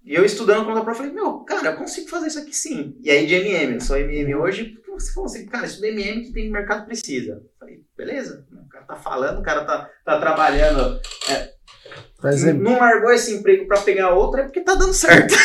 [0.04, 2.96] E eu estudando por conta própria, falei, meu, cara, eu consigo fazer isso aqui sim.
[3.04, 6.50] E aí de MM, sou MM hoje, você falou assim, cara, estuda MM que tem
[6.50, 7.44] mercado precisa.
[7.60, 11.00] Falei, beleza, o cara tá falando, o cara tá, tá trabalhando.
[11.30, 11.54] É,
[12.54, 15.34] não largou esse emprego para pegar outro, é porque tá dando certo.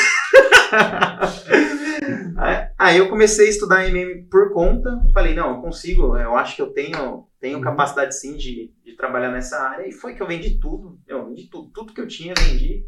[2.78, 6.62] Aí eu comecei a estudar MM por conta, falei, não, eu consigo, eu acho que
[6.62, 7.62] eu tenho, tenho uhum.
[7.62, 11.50] capacidade sim de, de trabalhar nessa área, e foi que eu vendi tudo, eu vendi
[11.50, 12.82] tudo, tudo que eu tinha, vendi,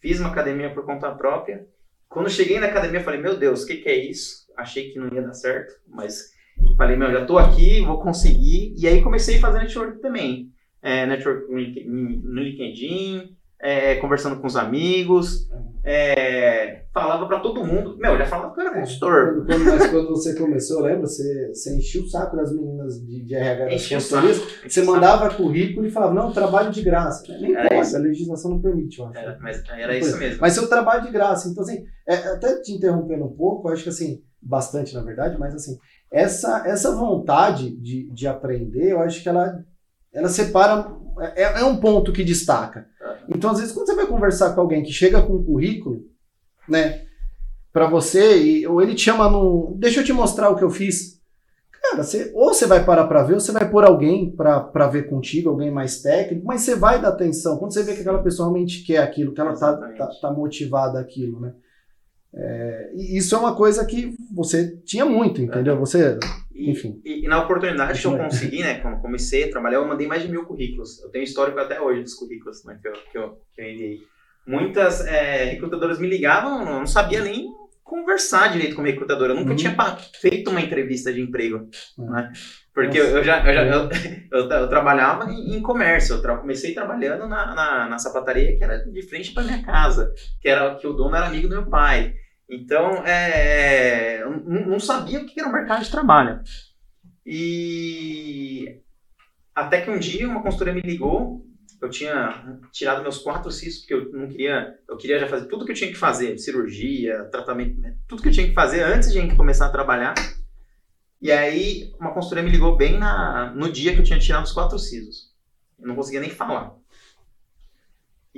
[0.00, 1.64] fiz uma academia por conta própria,
[2.08, 4.46] quando cheguei na academia, falei, meu Deus, o que, que é isso?
[4.56, 6.32] Achei que não ia dar certo, mas
[6.76, 10.50] falei, meu, já tô aqui, vou conseguir, e aí comecei a fazer network também,
[10.82, 15.48] é, network no LinkedIn, é, conversando com os amigos,
[15.84, 17.96] é, falava para todo mundo.
[17.98, 19.46] Meu, já falava que eu era é, consultor.
[19.46, 21.02] Quando, mas quando você começou, lembra?
[21.02, 24.42] Você, você enchia o saco das meninas de, de RH das consultorias.
[24.66, 27.22] Você mandava currículo e falava, não, trabalho de graça.
[27.40, 27.96] Nem era pode, isso.
[27.96, 29.18] a legislação não permite, eu acho.
[29.18, 30.40] Era, mas era isso mesmo.
[30.40, 31.48] Mas seu trabalho de graça.
[31.48, 35.38] Então, assim, é, até te interrompendo um pouco, eu acho que assim, bastante na verdade,
[35.38, 35.78] mas assim,
[36.10, 39.62] essa, essa vontade de, de aprender, eu acho que ela,
[40.12, 40.90] ela separa
[41.34, 42.86] é, é um ponto que destaca.
[43.28, 46.04] Então, às vezes, quando você vai conversar com alguém que chega com um currículo,
[46.68, 47.02] né,
[47.72, 49.76] para você, e, ou ele te chama no.
[49.78, 51.20] Deixa eu te mostrar o que eu fiz.
[51.82, 55.08] Cara, você, ou você vai parar para ver, ou você vai pôr alguém para ver
[55.08, 57.56] contigo, alguém mais técnico, mas você vai dar atenção.
[57.56, 61.00] Quando você vê que aquela pessoa realmente quer aquilo, que ela tá, tá, tá motivada
[61.00, 61.54] aquilo, né?
[62.32, 65.78] É, isso é uma coisa que você tinha muito, entendeu?
[65.78, 66.18] Você,
[66.68, 67.00] enfim.
[67.04, 70.22] E, e na oportunidade que eu consegui, né, quando comecei a trabalhar, eu mandei mais
[70.22, 71.00] de mil currículos.
[71.02, 73.98] Eu tenho histórico até hoje dos currículos né, que, eu, que, eu, que eu enviei.
[74.46, 77.48] Muitas é, recrutadoras me ligavam, eu não sabia nem
[77.90, 79.32] conversar direito com a recrutadora.
[79.32, 79.56] Eu nunca uhum.
[79.56, 79.74] tinha
[80.20, 81.68] feito uma entrevista de emprego,
[81.98, 82.10] uhum.
[82.10, 82.32] né?
[82.72, 83.88] Porque eu, eu, já, eu, já eu,
[84.30, 88.62] eu, eu trabalhava em, em comércio, eu tra comecei trabalhando na, na, na, sapataria que
[88.62, 91.66] era de frente para minha casa, que era que o dono era amigo do meu
[91.66, 92.14] pai.
[92.50, 96.42] Então, é, eu não sabia o que era o mercado de trabalho.
[97.24, 98.80] E
[99.54, 101.46] até que um dia uma consultora me ligou,
[101.80, 105.64] eu tinha tirado meus quatro cistos, porque eu não queria, eu queria já fazer tudo
[105.64, 109.36] que eu tinha que fazer, cirurgia, tratamento, tudo que eu tinha que fazer antes de
[109.36, 110.14] começar a trabalhar.
[111.22, 114.52] E aí, uma consultoria me ligou bem na, no dia que eu tinha tirado os
[114.52, 115.30] quatro sisos.
[115.78, 116.74] Eu não conseguia nem falar.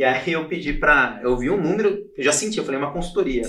[0.03, 1.21] E aí eu pedi pra.
[1.23, 3.45] Eu vi um número, eu já senti, eu falei, uma consultoria.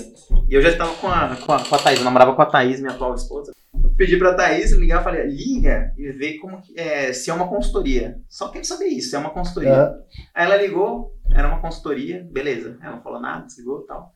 [0.48, 2.46] E eu já estava com a, com a, com a Thaís, eu namorava com a
[2.46, 3.52] Thaís, minha atual esposa.
[3.96, 8.20] pedi pra Thaís ligar, falei, liga e vê como que, é, se é uma consultoria.
[8.28, 9.72] Só quero saber isso, se é uma consultoria.
[9.72, 9.94] É.
[10.32, 12.78] Aí ela ligou, era uma consultoria, beleza.
[12.80, 14.12] Ela não falou nada, desligou e tal.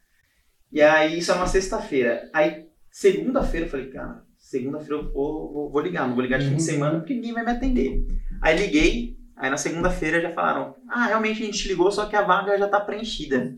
[0.70, 2.31] E aí, isso é uma sexta-feira.
[2.33, 6.44] Aí, segunda-feira, eu falei, cara, segunda-feira eu vou, vou, vou, ligar, não vou ligar de
[6.44, 6.68] fim de uhum.
[6.68, 8.07] semana porque ninguém vai me atender.
[8.40, 12.22] Aí liguei, aí na segunda-feira já falaram, ah, realmente a gente ligou, só que a
[12.22, 13.55] vaga já tá preenchida.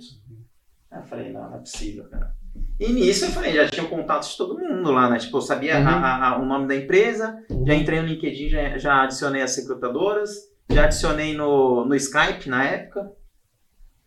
[0.91, 2.35] Aí eu falei, não, não é possível, cara.
[2.79, 5.19] E nisso eu falei, já tinha contato de todo mundo lá, né?
[5.19, 5.87] Tipo, eu sabia uhum.
[5.87, 7.67] a, a, o nome da empresa, uhum.
[7.67, 12.65] já entrei no LinkedIn, já, já adicionei as recrutadoras, já adicionei no, no Skype na
[12.65, 13.13] época.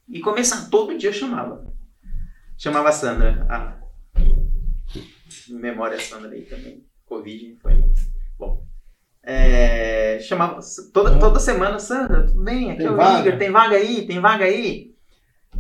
[0.10, 1.72] E começar, todo dia eu chamava.
[2.58, 3.46] Chamava a Sandra.
[3.50, 3.78] Ah,
[5.50, 6.84] memória a Sandra aí também.
[7.06, 7.74] Covid foi.
[8.38, 8.66] Bom.
[9.26, 10.60] É, chamava
[10.94, 12.72] toda, toda semana, Sandra, tudo bem?
[12.72, 13.20] Aqui tem é o vaga?
[13.20, 14.06] Igor, tem vaga aí?
[14.06, 14.94] Tem vaga aí?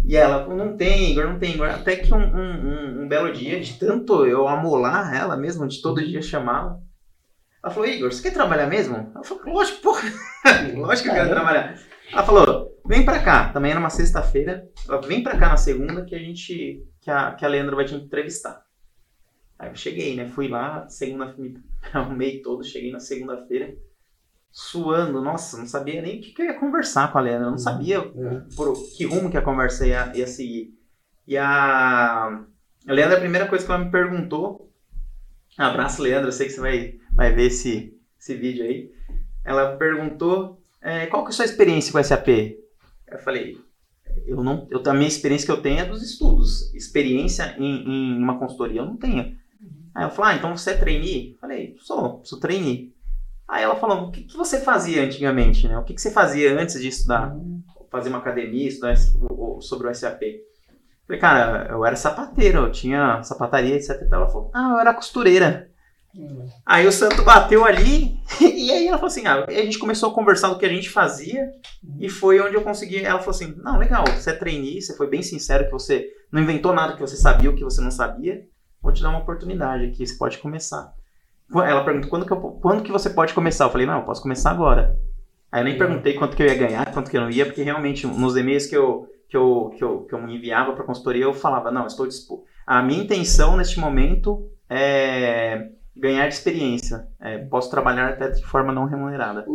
[0.06, 1.69] E ela, não tem, Igor, não tem, Igor.
[1.69, 6.06] Até que um, um, um, belo dia, de tanto eu amolar ela mesmo, de todo
[6.06, 6.78] dia chamá-la,
[7.63, 9.12] ela falou, Igor, você quer trabalhar mesmo?
[9.15, 10.02] Ela falou, lógico, porra,
[10.76, 11.80] lógico que eu quero trabalhar.
[12.12, 14.67] Ela falou, vem pra cá, também era uma sexta-feira,
[15.08, 17.95] vem pra cá na segunda que a gente, que a, que a Leandra vai te
[17.95, 18.62] entrevistar.
[19.63, 21.58] Aí eu cheguei, né, fui lá, segunda, me
[21.93, 23.73] arrumei todo, cheguei na segunda-feira,
[24.52, 27.54] suando, nossa, não sabia nem o que, que eu ia conversar com a Leandra, não
[27.54, 27.58] uhum.
[27.58, 28.45] sabia uhum.
[28.58, 30.78] por que rumo que a conversa ia, ia seguir.
[31.26, 32.26] E a,
[32.86, 34.69] a Leandra, a primeira coisa que ela me perguntou,
[35.58, 38.91] abraço Leandra, eu sei que você vai, vai ver esse, esse vídeo aí,
[39.45, 42.28] ela perguntou é, qual que é a sua experiência com SAP?
[43.08, 43.58] Eu falei,
[44.26, 48.17] eu não, eu, a minha experiência que eu tenho é dos estudos, experiência em, em
[48.17, 49.41] uma consultoria eu não tenho.
[49.93, 51.34] Aí ela falou, ah, então você é trainee?
[51.34, 52.93] Eu falei, sou, sou trainee.
[53.47, 55.77] Aí ela falou, o que, que você fazia antigamente, né?
[55.77, 57.36] O que, que você fazia antes de estudar?
[57.91, 58.95] Fazer uma academia, estudar
[59.62, 60.21] sobre o SAP?
[61.06, 64.01] Falei, cara, eu era sapateiro, eu tinha sapataria, etc.
[64.12, 65.69] Ela falou, ah, eu era costureira.
[66.15, 66.47] Hum.
[66.65, 70.13] Aí o santo bateu ali, e aí ela falou assim: ah, a gente começou a
[70.13, 71.49] conversar do que a gente fazia,
[71.99, 73.03] e foi onde eu consegui.
[73.03, 76.41] Ela falou assim: não, legal, você é trainee, você foi bem sincero que você não
[76.41, 78.45] inventou nada que você sabia, o que você não sabia.
[78.84, 80.93] Vou te dar uma oportunidade aqui, você pode começar.
[81.50, 83.65] Ela perguntou quando que, eu, quando que você pode começar?
[83.65, 85.00] Eu falei, não, eu posso começar agora.
[85.50, 87.63] Aí eu nem perguntei quanto que eu ia ganhar, quanto que eu não ia, porque
[87.63, 90.86] realmente nos e-mails que eu, que eu, que eu, que eu me enviava para a
[90.86, 92.43] consultoria, eu falava, não, estou disposto.
[92.67, 97.08] A minha intenção neste momento é ganhar experiência.
[97.22, 99.46] É, posso trabalhar até de forma não remunerada.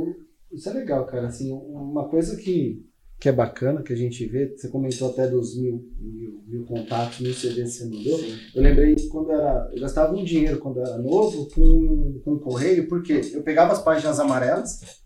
[0.50, 1.26] Isso é legal, cara.
[1.26, 2.87] Assim, uma coisa que
[3.20, 7.18] que é bacana, que a gente vê, você comentou até dos mil, mil, mil contatos,
[7.18, 8.18] mil CDs que você mandou.
[8.18, 8.38] Sim.
[8.54, 9.70] Eu lembrei quando era.
[9.72, 14.20] Eu gastava um dinheiro quando era novo com, com correio, porque eu pegava as páginas
[14.20, 15.02] amarelas,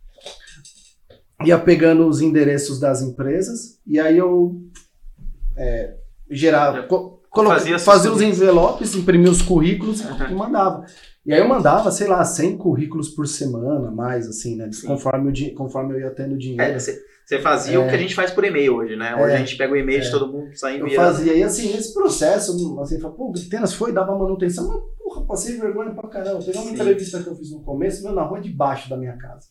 [1.42, 4.62] ia pegando os endereços das empresas, e aí eu
[5.56, 5.96] é,
[6.30, 6.86] gerava.
[7.34, 10.28] fazia, fazia os envelopes, imprimia os currículos uhum.
[10.30, 10.84] e mandava.
[11.24, 14.68] E aí eu mandava, sei lá, 100 currículos por semana, mais assim, né?
[14.84, 16.62] Conforme, o, conforme eu ia tendo dinheiro.
[16.62, 17.78] É, você fazia é.
[17.78, 19.14] o que a gente faz por e-mail hoje, né?
[19.14, 19.36] Hoje é.
[19.36, 20.02] a gente pega o e-mail é.
[20.02, 20.90] de todo mundo, sai enviando.
[20.90, 25.26] Eu fazia, e assim, nesse processo, assim, fala, pô, Tenas foi, dava manutenção, mas porra,
[25.26, 26.42] passei vergonha pra caramba.
[26.42, 26.74] Pegar uma Sim.
[26.74, 29.46] entrevista que eu fiz no começo, meu, na rua de baixo da minha casa.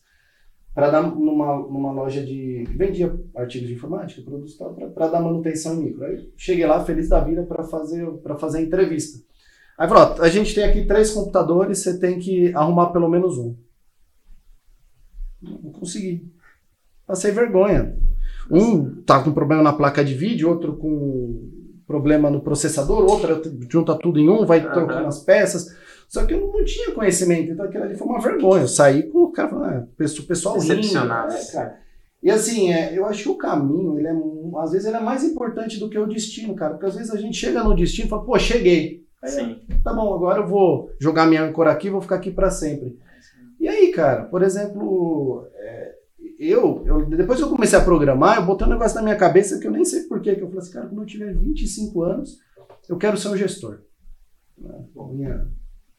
[0.74, 2.64] Pra dar numa, numa loja de.
[2.76, 6.04] vendia artigos de informática, produtos tal, pra, pra dar manutenção em micro.
[6.04, 9.18] Aí cheguei lá, feliz da vida, pra fazer, pra fazer a entrevista.
[9.78, 13.38] Aí falou, ó, a gente tem aqui três computadores, você tem que arrumar pelo menos
[13.38, 13.56] um.
[15.40, 16.30] Não consegui.
[17.06, 17.96] Passei vergonha.
[18.50, 21.50] Um tá com problema na placa de vídeo, outro com
[21.86, 24.72] problema no processador, outra junta tudo em um, vai uhum.
[24.72, 25.74] trocando as peças.
[26.08, 28.62] Só que eu não tinha conhecimento, então aquilo ali foi uma vergonha.
[28.62, 30.98] Eu saí com o cara, ah, o pessoal rindo.
[30.98, 31.82] É, cara.
[32.22, 34.14] E assim, é, eu acho que o caminho, ele é,
[34.58, 36.74] às vezes, ele é mais importante do que o destino, cara.
[36.74, 39.01] Porque às vezes a gente chega no destino e fala, pô, cheguei.
[39.22, 39.60] Aí, Sim.
[39.84, 42.98] Tá bom, agora eu vou jogar minha âncora aqui vou ficar aqui para sempre.
[43.60, 45.94] E aí, cara, por exemplo, é,
[46.38, 49.60] eu, eu, depois que eu comecei a programar, eu botei um negócio na minha cabeça
[49.60, 52.38] que eu nem sei porquê, que eu falei assim, cara, quando eu tiver 25 anos,
[52.88, 53.82] eu quero ser um gestor.
[54.58, 54.84] Né?
[55.12, 55.46] Minha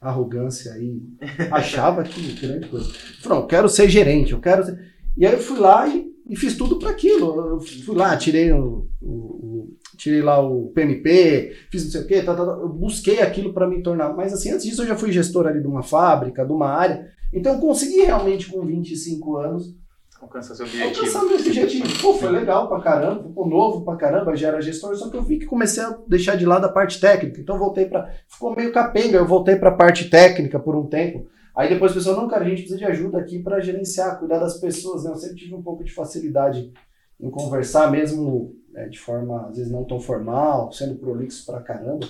[0.01, 1.01] arrogância aí,
[1.49, 2.91] achava que grande coisa.
[3.21, 4.93] Falei, eu quero ser gerente, eu quero ser...
[5.15, 7.51] E aí eu fui lá e, e fiz tudo para aquilo.
[7.51, 12.21] Eu fui lá, tirei o, o, tirei lá o PMP, fiz não sei o quê,
[12.21, 12.51] tá, tá, tá.
[12.51, 14.13] eu busquei aquilo para me tornar.
[14.13, 17.11] Mas assim, antes disso eu já fui gestor ali de uma fábrica, de uma área.
[17.31, 19.75] Então eu consegui realmente com 25 anos
[20.23, 20.89] alcançar seu objetivo.
[20.89, 22.01] Alcançar meu objetivo.
[22.01, 25.23] Pô, foi legal pra caramba, ficou novo pra caramba, já era gestor, só que eu
[25.23, 27.39] vi que comecei a deixar de lado a parte técnica.
[27.39, 31.27] Então voltei para Ficou meio capenga, eu voltei pra parte técnica por um tempo.
[31.55, 34.39] Aí depois o pessoal, não, cara, a gente precisa de ajuda aqui para gerenciar, cuidar
[34.39, 35.11] das pessoas, né?
[35.11, 36.71] Eu sempre tive um pouco de facilidade
[37.19, 42.07] em conversar, mesmo né, de forma, às vezes, não tão formal, sendo prolixo pra caramba.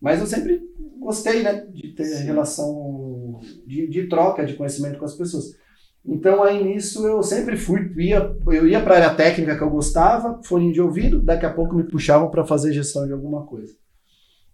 [0.00, 0.62] Mas eu sempre
[1.00, 2.24] gostei, né, de ter Sim.
[2.24, 5.56] relação de, de troca de conhecimento com as pessoas.
[6.06, 9.70] Então aí nisso eu sempre fui, ia, eu ia para a área técnica que eu
[9.70, 13.74] gostava, fone de ouvido, daqui a pouco me puxavam para fazer gestão de alguma coisa.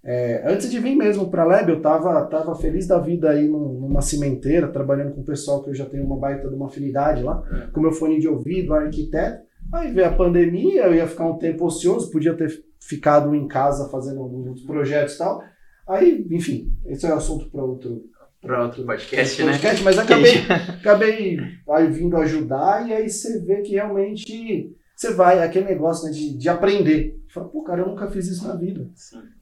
[0.02, 3.46] É, antes de vir mesmo para a Lab, eu tava, tava feliz da vida aí
[3.48, 7.22] numa cimenteira, trabalhando com o pessoal que eu já tenho uma baita de uma afinidade
[7.22, 7.70] lá, é.
[7.70, 9.49] com meu fone de ouvido, arquiteto.
[9.72, 13.88] Aí veio a pandemia, eu ia ficar um tempo ocioso, podia ter ficado em casa
[13.88, 15.42] fazendo alguns projetos e tal.
[15.88, 18.04] Aí, enfim, esse é o assunto para outro,
[18.40, 19.52] para outro podcast, né?
[19.52, 20.34] podcast, mas acabei,
[20.80, 26.12] acabei aí vindo ajudar e aí você vê que realmente você vai, aquele negócio né,
[26.12, 27.18] de, de aprender.
[27.28, 28.86] Fala, pô, cara, eu nunca fiz isso na vida.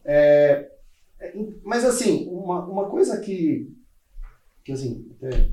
[0.04, 0.70] É,
[1.18, 3.68] é, mas assim, uma, uma coisa que,
[4.64, 5.48] que assim, é,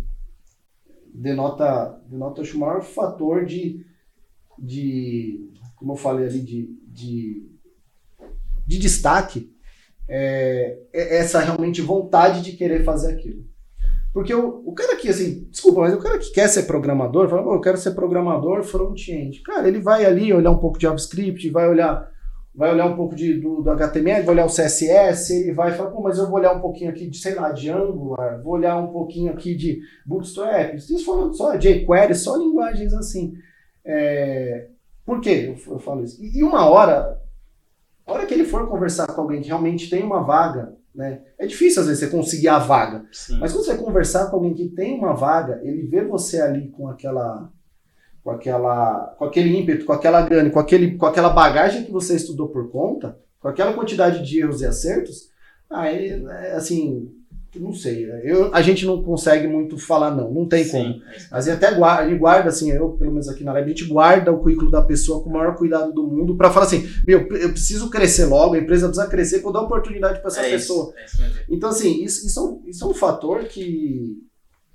[1.13, 3.84] denota, denota acho, o maior fator de,
[4.58, 7.49] de, como eu falei ali, de, de,
[8.66, 9.53] de destaque
[10.08, 13.43] é, é, essa realmente vontade de querer fazer aquilo.
[14.14, 17.53] Porque o, o cara que, assim, desculpa, mas o cara que quer ser programador, fala,
[17.53, 19.41] eu quero ser programador front-end.
[19.41, 22.10] Cara, ele vai ali olhar um pouco de JavaScript, vai olhar
[22.56, 25.91] vai olhar um pouco de, do, do HTML, vai olhar o CSS, ele vai falar,
[25.91, 28.78] pô, mas eu vou olhar um pouquinho aqui de, sei lá, de Angular, vou olhar
[28.78, 33.34] um pouquinho aqui de Bootstrap, isso falando só jQuery, só linguagens assim.
[33.86, 34.69] É,
[35.05, 36.21] por que eu, eu falo isso?
[36.23, 37.21] E, e uma hora,
[38.05, 41.21] a hora que ele for conversar com alguém que realmente tem uma vaga, né?
[41.38, 43.05] É difícil às vezes você conseguir a vaga.
[43.11, 43.38] Sim.
[43.39, 46.88] Mas quando você conversar com alguém que tem uma vaga, ele vê você ali com
[46.88, 47.51] aquela
[48.23, 52.15] com aquela com aquele ímpeto, com aquela gana, com aquele com aquela bagagem que você
[52.15, 55.29] estudou por conta, com aquela quantidade de erros e acertos,
[55.69, 57.14] aí é, assim,
[57.60, 61.01] não sei, eu, a gente não consegue muito falar não, não tem Sim, como.
[61.32, 64.32] Mas até guarda, ele guarda assim, eu pelo menos aqui na Lab, a gente guarda
[64.32, 67.51] o currículo da pessoa com o maior cuidado do mundo para falar assim, meu, eu
[67.51, 70.93] preciso crescer logo, a empresa precisa crescer para dar oportunidade para essa é pessoa.
[71.06, 74.26] Isso, é isso então assim, isso, isso, é um, isso é um fator que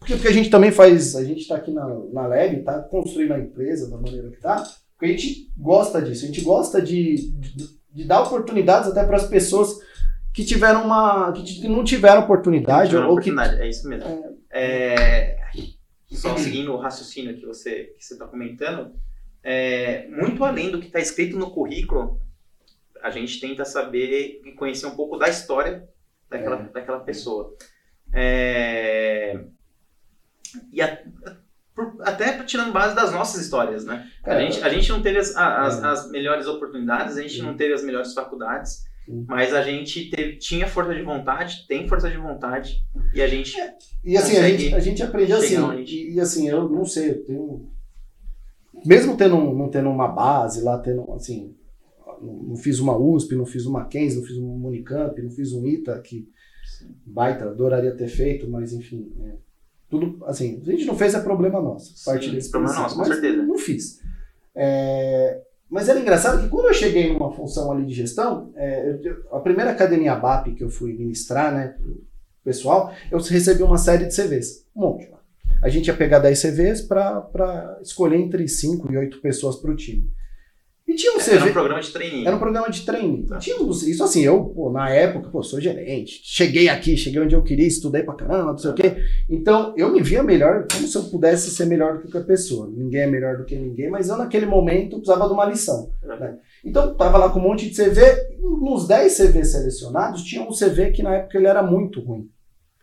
[0.01, 3.33] porque, porque a gente também faz, a gente está aqui na, na Lab, está construindo
[3.33, 4.65] a empresa da maneira que está,
[4.99, 9.17] porque a gente gosta disso, a gente gosta de, de, de dar oportunidades até para
[9.17, 9.79] as pessoas
[10.41, 11.33] que tiveram uma.
[11.33, 12.89] que, não tiveram oportunidade.
[12.89, 14.35] Tiveram ou oportunidade, que, é isso mesmo.
[14.51, 15.37] É...
[15.37, 15.41] É...
[16.11, 18.93] Só seguindo o raciocínio que você que está comentando,
[19.43, 20.09] é...
[20.09, 22.21] muito além do que está escrito no currículo,
[23.03, 25.87] a gente tenta saber e conhecer um pouco da história
[26.29, 26.63] daquela, é.
[26.65, 27.55] daquela pessoa.
[28.13, 29.39] É...
[30.73, 30.99] E a,
[32.01, 34.11] até tirando base das nossas histórias, né?
[34.25, 35.87] A, gente, a gente não teve as, as, é.
[35.87, 38.89] as melhores oportunidades, a gente não teve as melhores faculdades.
[39.27, 43.59] Mas a gente teve, tinha força de vontade, tem força de vontade, e a gente.
[43.61, 45.57] É, e assim, a gente, a gente aprende assim.
[45.81, 47.69] E, e, assim, eu não sei, eu tenho.
[48.87, 51.57] Mesmo tendo, não tendo uma base lá, tendo, assim.
[52.23, 55.67] Não fiz uma USP, não fiz uma Keynes, não fiz um Unicamp, não fiz um
[55.67, 56.29] ITA, que
[56.79, 56.95] Sim.
[57.07, 59.11] baita, adoraria ter feito, mas enfim.
[59.25, 59.37] É,
[59.89, 61.97] tudo, assim, a gente não fez é problema nosso.
[61.97, 63.43] Sim, parte desse problema nosso, com certeza.
[63.43, 64.01] Não fiz.
[64.55, 68.99] É, mas era engraçado que quando eu cheguei numa função ali de gestão, é,
[69.31, 71.77] a primeira academia BAP que eu fui ministrar, né,
[72.45, 75.11] pessoal, eu recebi uma série de CVs, um monte.
[75.63, 79.77] A gente ia pegar 10 CVs para escolher entre 5 e 8 pessoas para o
[79.77, 80.11] time.
[80.91, 81.37] E tinha um CV.
[81.37, 82.27] Era um programa de treino.
[82.27, 83.25] Era um programa de treino.
[83.25, 83.39] Tá.
[83.39, 86.21] Tinha um, isso assim, eu, pô, na época, pô, sou gerente.
[86.25, 88.97] Cheguei aqui, cheguei onde eu queria, estudei pra caramba, não sei o quê.
[89.29, 92.69] Então, eu me via melhor, como se eu pudesse ser melhor do que qualquer pessoa.
[92.69, 95.93] Ninguém é melhor do que ninguém, mas eu, naquele momento, precisava de uma lição.
[96.03, 96.39] Né?
[96.65, 98.01] Então, tava lá com um monte de CV.
[98.41, 102.29] Nos 10 CV selecionados, tinha um CV que na época ele era muito ruim.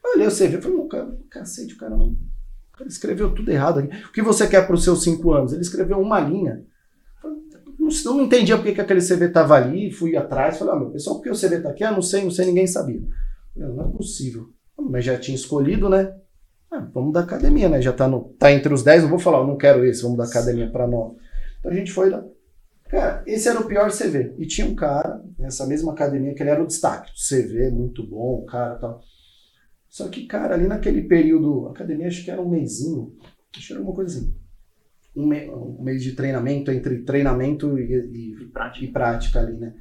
[0.01, 2.07] Eu olhei o CV e falei, cara, cacete, o cara não.
[2.07, 3.93] O cara escreveu tudo errado aqui.
[4.05, 5.51] O que você quer para os seus 5 anos?
[5.51, 6.63] Ele escreveu uma linha
[7.87, 11.17] não, não entendia porque que aquele CV estava ali, fui atrás, falei, ah, meu pessoal,
[11.17, 11.83] porque o CV está aqui?
[11.83, 13.01] Ah, não sei, não sei, ninguém sabia.
[13.55, 14.49] Não é possível.
[14.79, 16.13] Mas já tinha escolhido, né?
[16.71, 17.81] Ah, vamos da academia, né?
[17.81, 20.25] Já está no, tá entre os 10, não vou falar, não quero esse, vamos da
[20.25, 21.15] academia para 9.
[21.59, 22.23] Então a gente foi lá.
[22.89, 24.35] Cara, esse era o pior CV.
[24.37, 27.11] E tinha um cara nessa mesma academia que ele era o destaque.
[27.13, 29.01] CV muito bom, cara tal.
[29.89, 33.13] Só que, cara, ali naquele período, academia acho que era um mêsinho,
[33.55, 34.46] acho que era uma coisa assim
[35.17, 38.85] um, me, um mês de treinamento, entre treinamento e, e, e, prática.
[38.85, 39.73] e prática ali, né?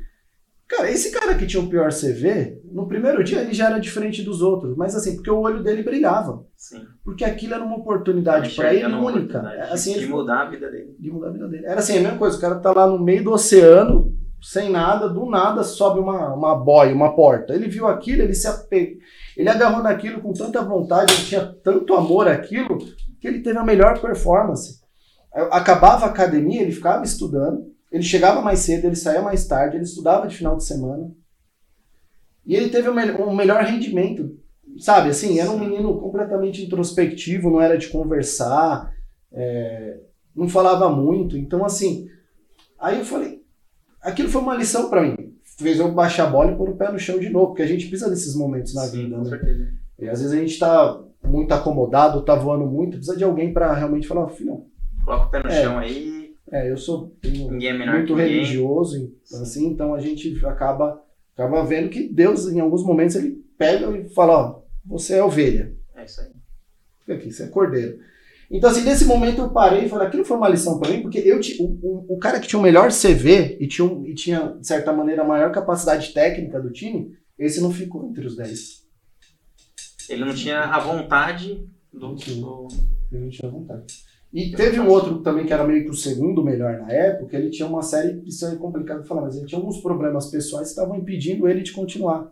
[0.67, 4.23] Cara, esse cara que tinha o pior CV, no primeiro dia ele já era diferente
[4.23, 6.45] dos outros, mas assim, porque o olho dele brilhava.
[6.57, 6.83] Sim.
[7.05, 9.41] Porque aquilo era uma oportunidade para ele única.
[9.71, 10.97] Assim, de, de mudar a vida dele.
[10.99, 11.67] De mudar a vida dele.
[11.67, 14.13] Era assim, a mesma coisa, o cara tá lá no meio do oceano,
[14.43, 17.55] sem nada, do nada sobe uma, uma boia, uma porta.
[17.55, 18.99] Ele viu aquilo, ele se ape...
[19.37, 22.79] ele agarrou naquilo com tanta vontade, ele tinha tanto amor àquilo,
[23.21, 24.85] que ele teve a melhor performance
[25.51, 29.85] acabava a academia, ele ficava estudando, ele chegava mais cedo, ele saía mais tarde, ele
[29.85, 31.11] estudava de final de semana.
[32.45, 34.37] E ele teve um, melhor rendimento
[34.79, 38.93] sabe, assim, era um menino completamente introspectivo, não era de conversar,
[39.33, 40.01] é,
[40.35, 41.37] não falava muito.
[41.37, 42.09] Então, assim,
[42.79, 43.43] aí eu falei,
[44.01, 45.35] aquilo foi uma lição para mim.
[45.59, 47.67] Fez eu baixar a bola e pôr o pé no chão de novo, porque a
[47.67, 49.73] gente precisa desses momentos na Sim, vida, né?
[49.99, 53.73] E às vezes a gente tá muito acomodado, tá voando muito, precisa de alguém para
[53.73, 54.67] realmente falar, filho,
[55.07, 56.35] coloca o pé no é, chão aí.
[56.53, 61.03] É, eu sou é muito religioso, então, assim, então a gente acaba,
[61.35, 65.75] acaba vendo que Deus, em alguns momentos, ele pega e fala, ó, você é ovelha.
[65.95, 66.31] É isso aí.
[67.01, 67.99] Fica aqui, você é cordeiro.
[68.49, 71.19] Então, assim, nesse momento eu parei e falei, aquilo foi uma lição para mim, porque
[71.19, 74.93] eu o, o, cara que tinha o melhor CV e tinha, e tinha, de certa
[74.93, 78.87] maneira, a maior capacidade técnica do time, esse não ficou entre os 10.
[80.09, 82.17] Ele não tinha a vontade do.
[83.11, 84.06] Ele não tinha vontade.
[84.37, 87.49] E teve um outro também que era meio que o segundo melhor na época, ele
[87.49, 90.75] tinha uma série, isso é complicado de falar, mas ele tinha alguns problemas pessoais que
[90.75, 92.31] estavam impedindo ele de continuar.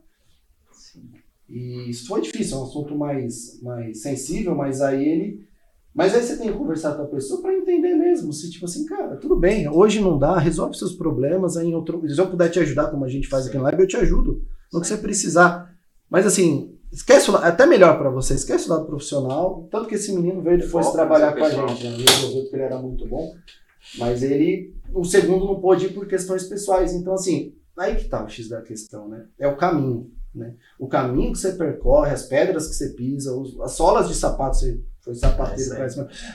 [1.48, 5.48] E isso foi difícil, é um assunto mais, mais sensível, mas aí ele.
[5.94, 8.34] Mas aí você tem que conversar com a pessoa para entender mesmo.
[8.34, 12.02] Se, tipo assim, cara, tudo bem, hoje não dá, resolve seus problemas, aí em outro.
[12.06, 14.44] Se eu puder te ajudar, como a gente faz aqui na live, eu te ajudo.
[14.70, 15.74] No que você precisar.
[16.10, 19.68] Mas assim, esquece o, até melhor para você, esquece o lado profissional.
[19.70, 21.94] Tanto que esse menino veio depois Foca trabalhar com a gente, né?
[21.94, 23.34] Ele resolveu porque ele era muito bom.
[23.98, 26.94] Mas ele, o segundo não pôde ir por questões pessoais.
[26.94, 29.26] Então, assim, aí que tá o X da questão, né?
[29.38, 30.10] É o caminho.
[30.34, 30.54] Né?
[30.78, 33.30] O caminho que você percorre, as pedras que você pisa,
[33.62, 35.86] as solas de sapato, você foi sapateiro, é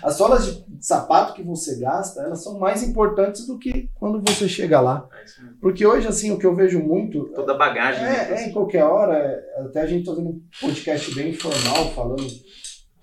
[0.03, 4.47] as solas de sapato que você gasta, elas são mais importantes do que quando você
[4.47, 5.09] chega lá.
[5.11, 7.31] É Porque hoje, assim, o que eu vejo muito.
[7.33, 8.05] Toda bagagem.
[8.05, 8.31] É, né?
[8.31, 12.27] é em qualquer hora, é, até a gente tá fazendo um podcast bem informal, falando,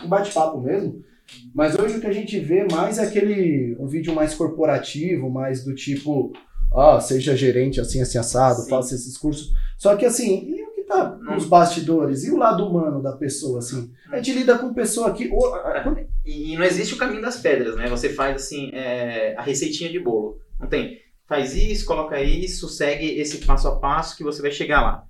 [0.05, 1.05] um bate-papo mesmo.
[1.53, 5.65] Mas hoje o que a gente vê mais é aquele um vídeo mais corporativo, mais
[5.65, 6.33] do tipo,
[6.73, 8.71] ah, seja gerente assim, assim, assado, Sim.
[8.71, 9.53] faça esses cursos.
[9.77, 10.55] Só que assim,
[10.87, 13.93] tá nos bastidores e o lado humano da pessoa, assim.
[14.11, 15.25] A gente lida com pessoa que.
[15.25, 17.89] É, e não existe o caminho das pedras, né?
[17.89, 20.41] Você faz assim, é, a receitinha de bolo.
[20.59, 21.01] Não tem.
[21.27, 25.07] Faz isso, coloca isso, segue esse passo a passo que você vai chegar lá.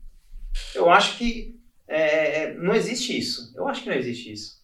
[0.74, 3.52] Eu acho que é, é não existe isso.
[3.54, 4.56] Eu acho que não existe isso.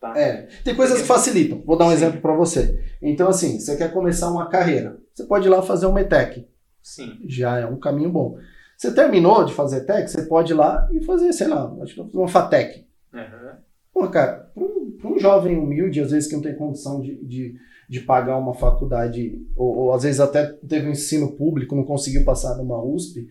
[0.00, 0.18] Tá?
[0.18, 1.62] É, tem coisas que facilitam.
[1.66, 1.96] Vou dar um Sim.
[1.96, 2.82] exemplo para você.
[3.02, 6.48] Então, assim, você quer começar uma carreira, você pode ir lá fazer um METEC.
[6.82, 7.18] Sim.
[7.26, 8.38] Já é um caminho bom.
[8.80, 11.70] Você terminou de fazer tech, você pode ir lá e fazer, sei lá,
[12.14, 12.86] uma FATEC.
[13.12, 13.50] Uhum.
[13.92, 17.54] Pô, cara, para um, um, jovem humilde, às vezes que não tem condição de, de,
[17.86, 22.24] de pagar uma faculdade, ou, ou, às vezes até teve um ensino público, não conseguiu
[22.24, 23.28] passar numa USP,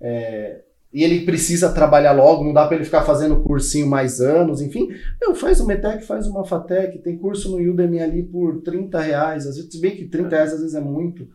[0.00, 0.62] é,
[0.92, 4.86] e ele precisa trabalhar logo, não dá para ele ficar fazendo cursinho mais anos, enfim.
[5.20, 9.48] Meu, faz uma METEC, faz uma FATEC, tem curso no Udemy ali por 30 reais,
[9.48, 11.26] às vezes, se bem que 30 reais às vezes é muito.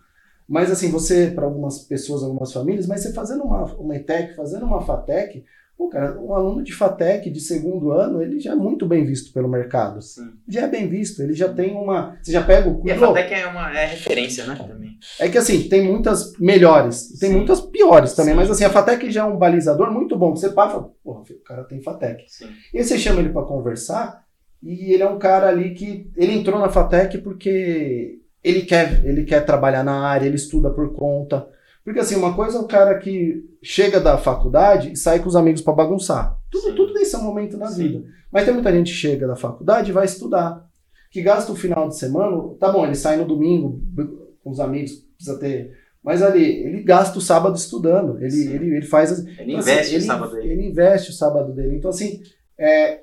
[0.52, 4.66] Mas assim, você, para algumas pessoas, algumas famílias, mas você fazendo uma, uma ETEC, fazendo
[4.66, 5.46] uma FATEC,
[5.78, 9.32] pô, cara, um aluno de FATEC de segundo ano, ele já é muito bem visto
[9.32, 10.02] pelo mercado.
[10.02, 10.30] Sim.
[10.46, 12.18] Já é bem visto, ele já tem uma.
[12.22, 12.86] Você já pega o.
[12.86, 14.56] E a FATEC é uma é referência, né?
[14.56, 14.98] Também.
[15.22, 17.38] É que assim, tem muitas melhores, tem Sim.
[17.38, 18.38] muitas piores também, Sim.
[18.42, 20.36] mas assim, a FATEC já é um balizador muito bom.
[20.36, 22.26] Você para e fala, porra, o cara tem FATEC.
[22.28, 22.50] Sim.
[22.74, 24.26] E aí você chama ele para conversar,
[24.62, 26.12] e ele é um cara ali que.
[26.18, 30.94] Ele entrou na FATEC porque ele quer, ele quer trabalhar na área, ele estuda por
[30.94, 31.48] conta.
[31.84, 35.36] Porque assim, uma coisa é o cara que chega da faculdade e sai com os
[35.36, 36.38] amigos para bagunçar.
[36.50, 37.88] Tudo, tudo tem seu momento na Sim.
[37.88, 38.04] vida.
[38.32, 40.70] Mas tem muita gente que chega da faculdade e vai estudar.
[41.12, 43.82] Que gasta o final de semana, tá bom, ele sai no domingo
[44.44, 45.78] com os amigos, precisa ter.
[46.04, 48.18] Mas ali, ele gasta o sábado estudando.
[48.24, 49.12] Ele, ele, ele faz.
[49.20, 50.50] Ele então, assim, investe assim, o sábado dele.
[50.52, 51.76] Ele investe o sábado dele.
[51.76, 52.24] Então, assim,
[52.58, 53.02] é,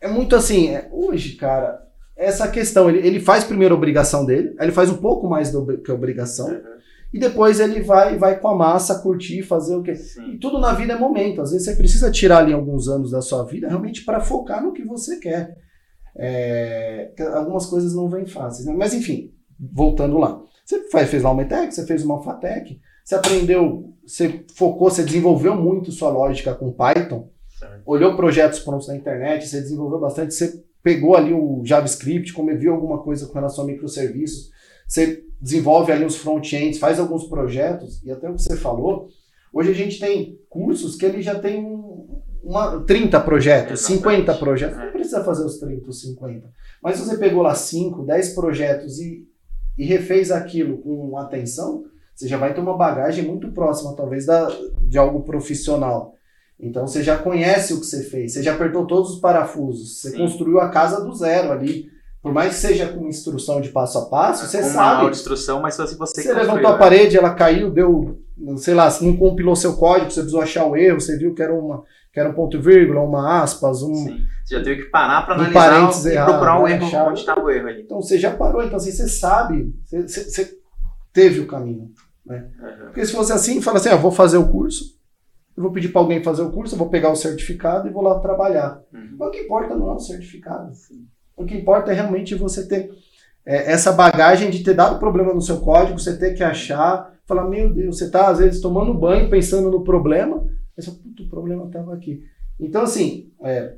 [0.00, 0.70] é muito assim.
[0.70, 1.85] É, hoje, cara,
[2.16, 2.88] essa questão.
[2.88, 5.90] Ele, ele faz primeiro a obrigação dele, aí ele faz um pouco mais do que
[5.90, 6.60] a obrigação, uhum.
[7.12, 9.84] e depois ele vai vai com a massa curtir, fazer o?
[9.94, 10.32] Sim.
[10.32, 11.42] E tudo na vida é momento.
[11.42, 14.72] Às vezes você precisa tirar ali alguns anos da sua vida realmente para focar no
[14.72, 15.56] que você quer.
[16.18, 18.74] É, algumas coisas não vêm fáceis, né?
[18.74, 20.40] mas enfim, voltando lá.
[20.64, 25.04] Você faz, fez lá uma ETEC, você fez uma FATEC, você aprendeu, você focou, você
[25.04, 27.82] desenvolveu muito sua lógica com Python, certo.
[27.84, 32.72] olhou projetos prontos na internet, você desenvolveu bastante, você pegou ali o JavaScript, como viu
[32.72, 34.52] alguma coisa com relação a microserviços,
[34.86, 39.08] você desenvolve ali os front-ends, faz alguns projetos, e até o que você falou,
[39.52, 41.66] hoje a gente tem cursos que ele já tem
[42.40, 44.22] uma, 30 projetos, Exatamente.
[44.28, 46.48] 50 projetos, não precisa fazer os 30 ou 50,
[46.80, 49.26] mas se você pegou lá 5, 10 projetos e,
[49.76, 51.82] e refez aquilo com atenção,
[52.14, 54.48] você já vai ter uma bagagem muito próxima, talvez, da,
[54.82, 56.14] de algo profissional.
[56.58, 60.10] Então você já conhece o que você fez, você já apertou todos os parafusos, você
[60.10, 60.18] Sim.
[60.18, 61.94] construiu a casa do zero ali.
[62.22, 65.02] Por mais que seja com instrução de passo a passo, você com sabe.
[65.02, 66.78] Uma instrução, mas se você Você levantou a né?
[66.78, 68.18] parede, ela caiu, deu,
[68.56, 71.54] sei lá, não compilou seu código, você precisou achar o erro, você viu que era
[71.54, 71.84] uma
[72.16, 73.94] que era um ponto e vírgula, uma aspas, um.
[73.94, 74.24] Sim.
[74.42, 77.68] Você já teve que parar para analisar e procurar o erro, onde está o erro
[77.68, 77.82] ali.
[77.82, 80.58] Então você já parou, então assim, você sabe, você, você, você
[81.12, 81.90] teve o caminho.
[82.24, 82.48] Né?
[82.58, 82.86] Uhum.
[82.86, 84.96] Porque se fosse assim, fala assim, ah, vou fazer o curso,
[85.56, 88.02] eu vou pedir para alguém fazer o curso, eu vou pegar o certificado e vou
[88.02, 88.82] lá trabalhar.
[88.92, 89.16] Uhum.
[89.18, 90.70] Mas o que importa não é o certificado.
[91.36, 92.90] O que importa é realmente você ter
[93.44, 97.48] é, essa bagagem de ter dado problema no seu código, você ter que achar, falar,
[97.48, 100.46] meu Deus, você está às vezes tomando banho pensando no problema,
[100.76, 102.22] mas o problema estava aqui.
[102.60, 103.74] Então, assim, é,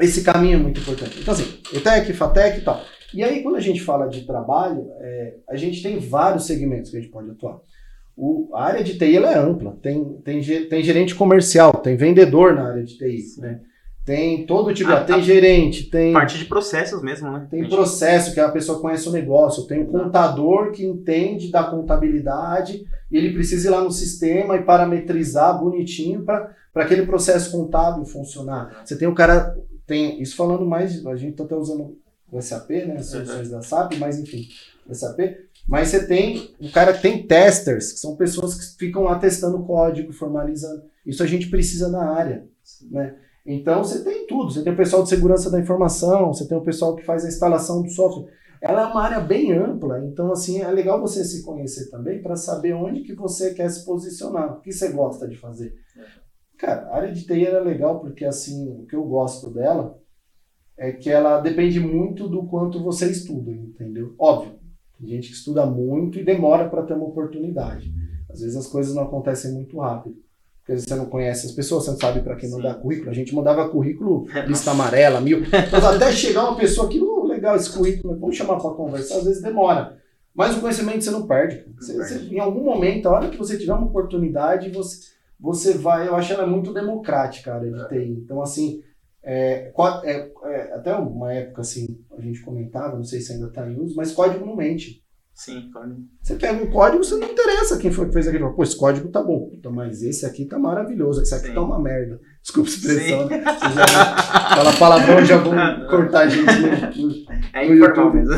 [0.00, 1.20] esse caminho é muito importante.
[1.20, 2.80] Então, assim, ETEC, FATEC e tal.
[3.12, 6.96] E aí, quando a gente fala de trabalho, é, a gente tem vários segmentos que
[6.96, 7.60] a gente pode atuar.
[8.16, 9.76] O, a área de TI é ampla.
[9.82, 13.60] Tem, tem, tem gerente comercial, tem vendedor na área de TI, né?
[14.04, 16.12] Tem todo tipo, ah, tem gerente, tem.
[16.12, 17.46] Parte de processos mesmo, né?
[17.50, 22.84] Tem processo, que a pessoa conhece o negócio, tem um contador que entende da contabilidade
[23.10, 28.82] e ele precisa ir lá no sistema e parametrizar bonitinho para aquele processo contábil funcionar.
[28.84, 29.56] Você tem o cara.
[29.86, 31.96] Tem, isso falando mais, a gente está até usando
[32.30, 32.96] o SAP, né?
[32.98, 33.56] As soluções uhum.
[33.56, 34.46] da SAP, mas enfim,
[34.86, 35.18] o SAP.
[35.66, 39.64] Mas você tem o cara que tem testers, que são pessoas que ficam lá testando
[39.64, 40.82] código, formalizando.
[41.06, 42.46] Isso a gente precisa na área,
[42.90, 43.16] né?
[43.46, 44.50] Então você tem tudo.
[44.50, 47.28] Você tem o pessoal de segurança da informação, você tem o pessoal que faz a
[47.28, 48.30] instalação do software.
[48.60, 52.34] Ela é uma área bem ampla, então assim é legal você se conhecer também para
[52.34, 55.74] saber onde que você quer se posicionar, o que você gosta de fazer.
[56.56, 60.00] Cara, a área de TI é legal porque assim o que eu gosto dela
[60.78, 64.14] é que ela depende muito do quanto você estuda, entendeu?
[64.18, 64.53] Óbvio,
[64.98, 67.92] tem gente que estuda muito e demora para ter uma oportunidade.
[68.30, 70.16] Às vezes as coisas não acontecem muito rápido
[70.64, 72.80] porque você não conhece as pessoas, você não sabe para quem mandar Sim.
[72.80, 73.10] currículo.
[73.10, 75.42] A gente mandava currículo, lista amarela, mil.
[75.70, 79.24] Mas até chegar uma pessoa que, oh, legal esse currículo, vamos chamar para conversar, às
[79.24, 79.98] vezes demora.
[80.34, 81.66] Mas o conhecimento você não perde.
[81.76, 86.08] Você, você, em algum momento, a hora que você tiver uma oportunidade, você, você vai.
[86.08, 88.22] Eu acho ela muito democrática, a área de TI.
[88.24, 88.82] Então, assim,
[89.24, 89.72] é,
[90.04, 93.80] é, é, até uma época assim, a gente comentava, não sei se ainda está em
[93.80, 95.02] uso, mas código não mente.
[95.34, 96.00] Sim, código.
[96.22, 98.54] Você pega um código, você não interessa quem foi que fez aquilo.
[98.54, 99.48] Pô, esse código tá bom.
[99.50, 101.22] Puta, mas esse aqui tá maravilhoso.
[101.22, 101.54] Esse aqui Sim.
[101.54, 102.20] tá uma merda.
[102.40, 103.28] Desculpa a expressão.
[103.28, 103.42] Né?
[103.42, 105.54] Fala palavrão, já vão
[105.90, 107.14] cortar a gente no, no,
[107.52, 108.14] é no YouTube.
[108.14, 108.34] Mesmo.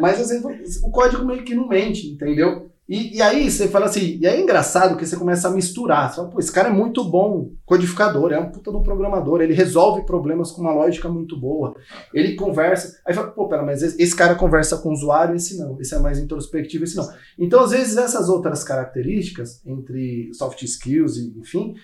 [0.00, 2.70] Mas vezes o código meio que não mente, entendeu?
[2.88, 6.08] E, e, aí você fala assim, e é engraçado que você começa a misturar.
[6.08, 9.52] Você fala, pô, esse cara é muito bom codificador, é um puta do programador, ele
[9.52, 11.76] resolve problemas com uma lógica muito boa.
[12.14, 12.98] Ele conversa.
[13.06, 15.78] Aí fala, pô, pera, mas esse, cara conversa com o usuário, esse não.
[15.78, 17.06] Esse é mais introspectivo, esse não.
[17.38, 21.74] Então, às vezes, essas outras características, entre soft skills e enfim,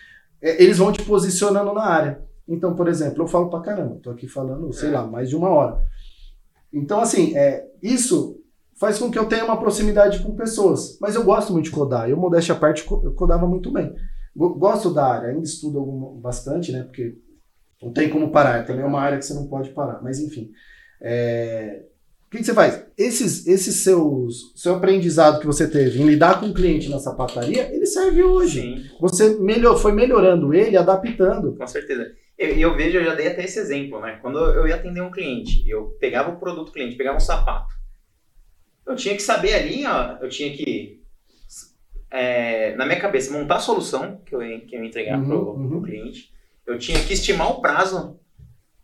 [0.40, 2.22] é, eles vão te posicionando na área.
[2.48, 5.50] Então, por exemplo, eu falo pra caramba, tô aqui falando, sei lá, mais de uma
[5.50, 5.84] hora.
[6.72, 8.42] Então, assim, é, isso
[8.84, 10.98] faz com que eu tenha uma proximidade com pessoas.
[11.00, 12.08] Mas eu gosto muito de codar.
[12.08, 13.94] Eu, modéstia à parte, eu codava muito bem.
[14.36, 16.82] Gosto da área, ainda estudo algum, bastante, né?
[16.82, 17.16] Porque
[17.82, 18.66] não tem como parar.
[18.66, 20.02] Também é uma área que você não pode parar.
[20.02, 20.50] Mas enfim.
[21.00, 21.84] É...
[22.26, 22.84] O que, que, você faz?
[22.98, 27.72] Esses, esses seus seu aprendizado que você teve em lidar com o cliente na sapataria,
[27.72, 28.60] ele serve hoje.
[28.60, 28.84] Sim.
[29.00, 31.56] Você melhor, foi melhorando ele, adaptando.
[31.56, 32.10] Com certeza.
[32.36, 34.18] Eu, eu vejo, eu já dei até esse exemplo, né?
[34.20, 37.72] Quando eu ia atender um cliente, eu pegava o produto do cliente, pegava um sapato
[38.86, 41.02] eu tinha que saber ali, ó, eu tinha que,
[42.10, 45.26] é, na minha cabeça, montar a solução que eu ia, que eu ia entregar uhum,
[45.26, 45.68] pro, uhum.
[45.68, 46.32] pro cliente.
[46.66, 48.18] Eu tinha que estimar o prazo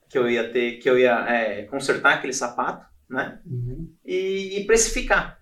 [0.09, 3.40] que eu ia ter, que eu ia é, consertar aquele sapato, né?
[3.46, 3.92] Uhum.
[4.05, 5.38] E, e, precificar,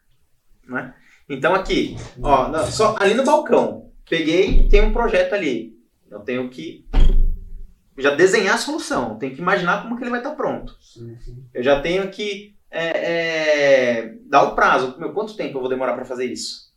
[0.66, 0.94] né?
[1.28, 5.76] Então aqui, ó, só ali no balcão, peguei, tem um projeto ali.
[6.10, 6.88] Eu tenho que
[7.98, 10.76] já desenhar a solução, tenho que imaginar como que ele vai estar pronto.
[10.80, 11.44] Sim, sim.
[11.52, 14.96] Eu já tenho que é, é, dá o prazo.
[14.98, 16.72] Meu, quanto tempo eu vou demorar para fazer isso?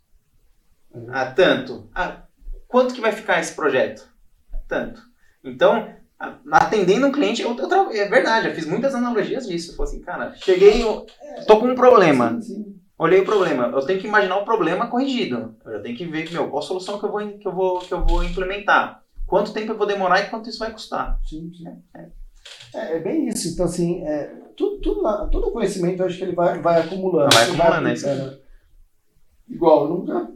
[0.94, 1.08] Uhum.
[1.12, 1.90] Ah, tanto.
[1.94, 2.24] Ah,
[2.68, 4.08] quanto que vai ficar esse projeto?
[4.68, 5.02] Tanto.
[5.44, 5.94] Então,
[6.52, 9.72] atendendo um cliente, eu, eu, é verdade, eu fiz muitas analogias disso.
[9.72, 11.06] Eu falei assim, cara, cheguei, eu,
[11.48, 12.40] tô com um problema.
[12.42, 12.82] Sim, sim.
[12.98, 15.56] Olhei o problema, eu tenho que imaginar o problema corrigido.
[15.66, 17.92] Eu tenho que ver, meu, qual a solução que eu vou, que eu vou, que
[17.92, 19.02] eu vou implementar.
[19.26, 21.20] Quanto tempo eu vou demorar e quanto isso vai custar.
[21.28, 21.66] Sim, sim.
[21.96, 22.10] É,
[22.76, 23.48] é, é bem isso.
[23.48, 27.34] Então, assim, é, tudo, tudo, todo conhecimento acho que ele vai, vai acumulando.
[27.34, 28.38] Vai acumulando, vai, é né?
[29.50, 30.32] Igual, eu nunca.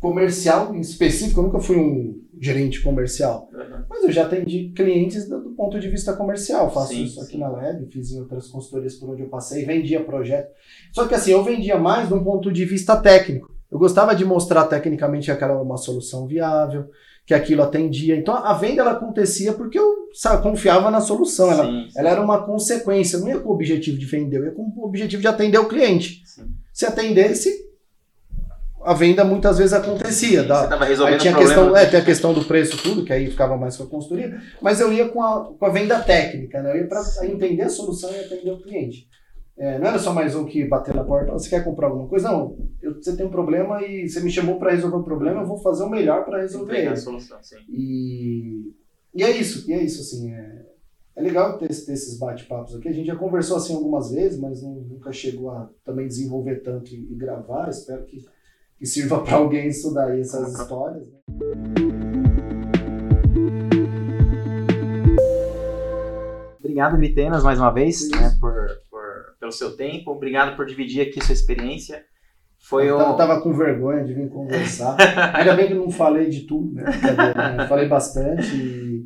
[0.00, 3.48] Comercial em específico, eu nunca fui um gerente comercial.
[3.52, 3.84] Uhum.
[3.88, 6.70] Mas eu já atendi clientes do, do, ponto de vista comercial.
[6.70, 7.38] Faço sim, isso aqui sim.
[7.38, 10.52] na Lab, fiz em outras consultorias por onde eu passei, vendia projeto.
[10.92, 13.54] Só que assim, eu vendia mais de um ponto de vista técnico.
[13.70, 16.90] Eu gostava de mostrar tecnicamente que aquela uma solução viável
[17.26, 18.16] que aquilo atendia.
[18.16, 21.50] Então a venda ela acontecia porque eu sabe, confiava na solução.
[21.50, 21.98] Ela, sim, sim.
[21.98, 24.84] ela era uma consequência, não ia com o objetivo de vender, eu ia com o
[24.84, 26.22] objetivo de atender o cliente.
[26.26, 26.52] Sim.
[26.72, 27.64] Se atendesse,
[28.82, 30.42] a venda muitas vezes acontecia.
[30.42, 31.62] Da, Você estava resolvendo aí tinha problema.
[31.62, 34.38] questão, é, tem a questão do preço tudo, que aí ficava mais com a consultoria,
[34.60, 36.72] mas eu ia com a, com a venda técnica, né?
[36.72, 39.08] Eu ia para entender a solução e atender o cliente.
[39.56, 42.28] É, não era só mais um que bater na porta, você quer comprar alguma coisa?
[42.30, 45.46] Não, eu, você tem um problema e você me chamou para resolver o problema, eu
[45.46, 47.00] vou fazer o melhor para resolver Entregar a ele.
[47.00, 47.56] solução, sim.
[47.68, 48.72] E,
[49.14, 50.66] e é isso, e é isso, assim, é,
[51.14, 52.88] é legal ter, ter esses bate-papos aqui.
[52.88, 56.92] A gente já conversou assim algumas vezes, mas não- nunca chegou a também desenvolver tanto
[56.92, 57.68] e, e gravar.
[57.68, 58.24] Espero que,
[58.76, 61.06] que sirva para alguém estudar aí essas histórias.
[61.06, 61.18] né?
[66.58, 68.66] Obrigado, Gritenas, mais uma vez, né, por-
[69.44, 70.10] pelo seu tempo.
[70.10, 72.02] Obrigado por dividir aqui sua experiência.
[72.58, 73.14] Foi eu o...
[73.14, 74.96] tava, com vergonha de vir conversar.
[75.34, 76.84] Ainda bem que não falei de tudo, né?
[77.68, 78.56] Falei bastante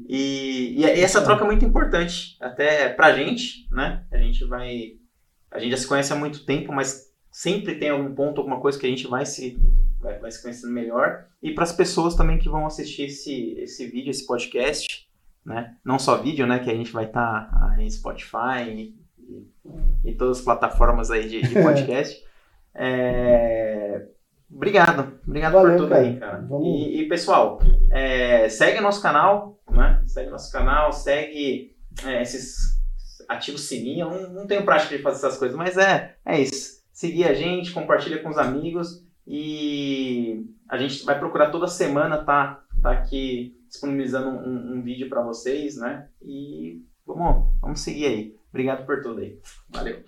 [0.09, 4.05] e E, e essa troca é muito importante, até pra gente, né?
[4.12, 4.93] A gente vai.
[5.51, 8.78] A gente já se conhece há muito tempo, mas sempre tem algum ponto, alguma coisa
[8.78, 9.59] que a gente vai se,
[9.99, 11.26] vai, vai se conhecendo melhor.
[11.43, 14.86] E para as pessoas também que vão assistir esse, esse vídeo, esse podcast,
[15.45, 15.74] né?
[15.84, 16.61] Não só vídeo, né?
[16.61, 18.95] Que a gente vai estar em Spotify
[20.05, 22.24] e, todas as plataformas aí de, de podcast.
[22.74, 24.07] É,
[24.51, 26.03] Obrigado, obrigado Valeu, por tudo cara.
[26.03, 26.49] aí, cara.
[26.62, 27.61] E, e, pessoal,
[27.91, 30.03] é, segue nosso canal, né?
[30.07, 32.79] Segue nosso canal, segue é, esses
[33.29, 34.11] ativa o sininho.
[34.11, 36.83] Eu não, não tenho prática de fazer essas coisas, mas é, é isso.
[36.91, 42.64] Seguir a gente, compartilha com os amigos e a gente vai procurar toda semana tá,
[42.83, 46.09] tá aqui disponibilizando um, um vídeo para vocês, né?
[46.22, 48.38] E vamos, vamos seguir aí.
[48.59, 49.39] Obrigado por tudo aí.
[49.69, 50.03] Valeu.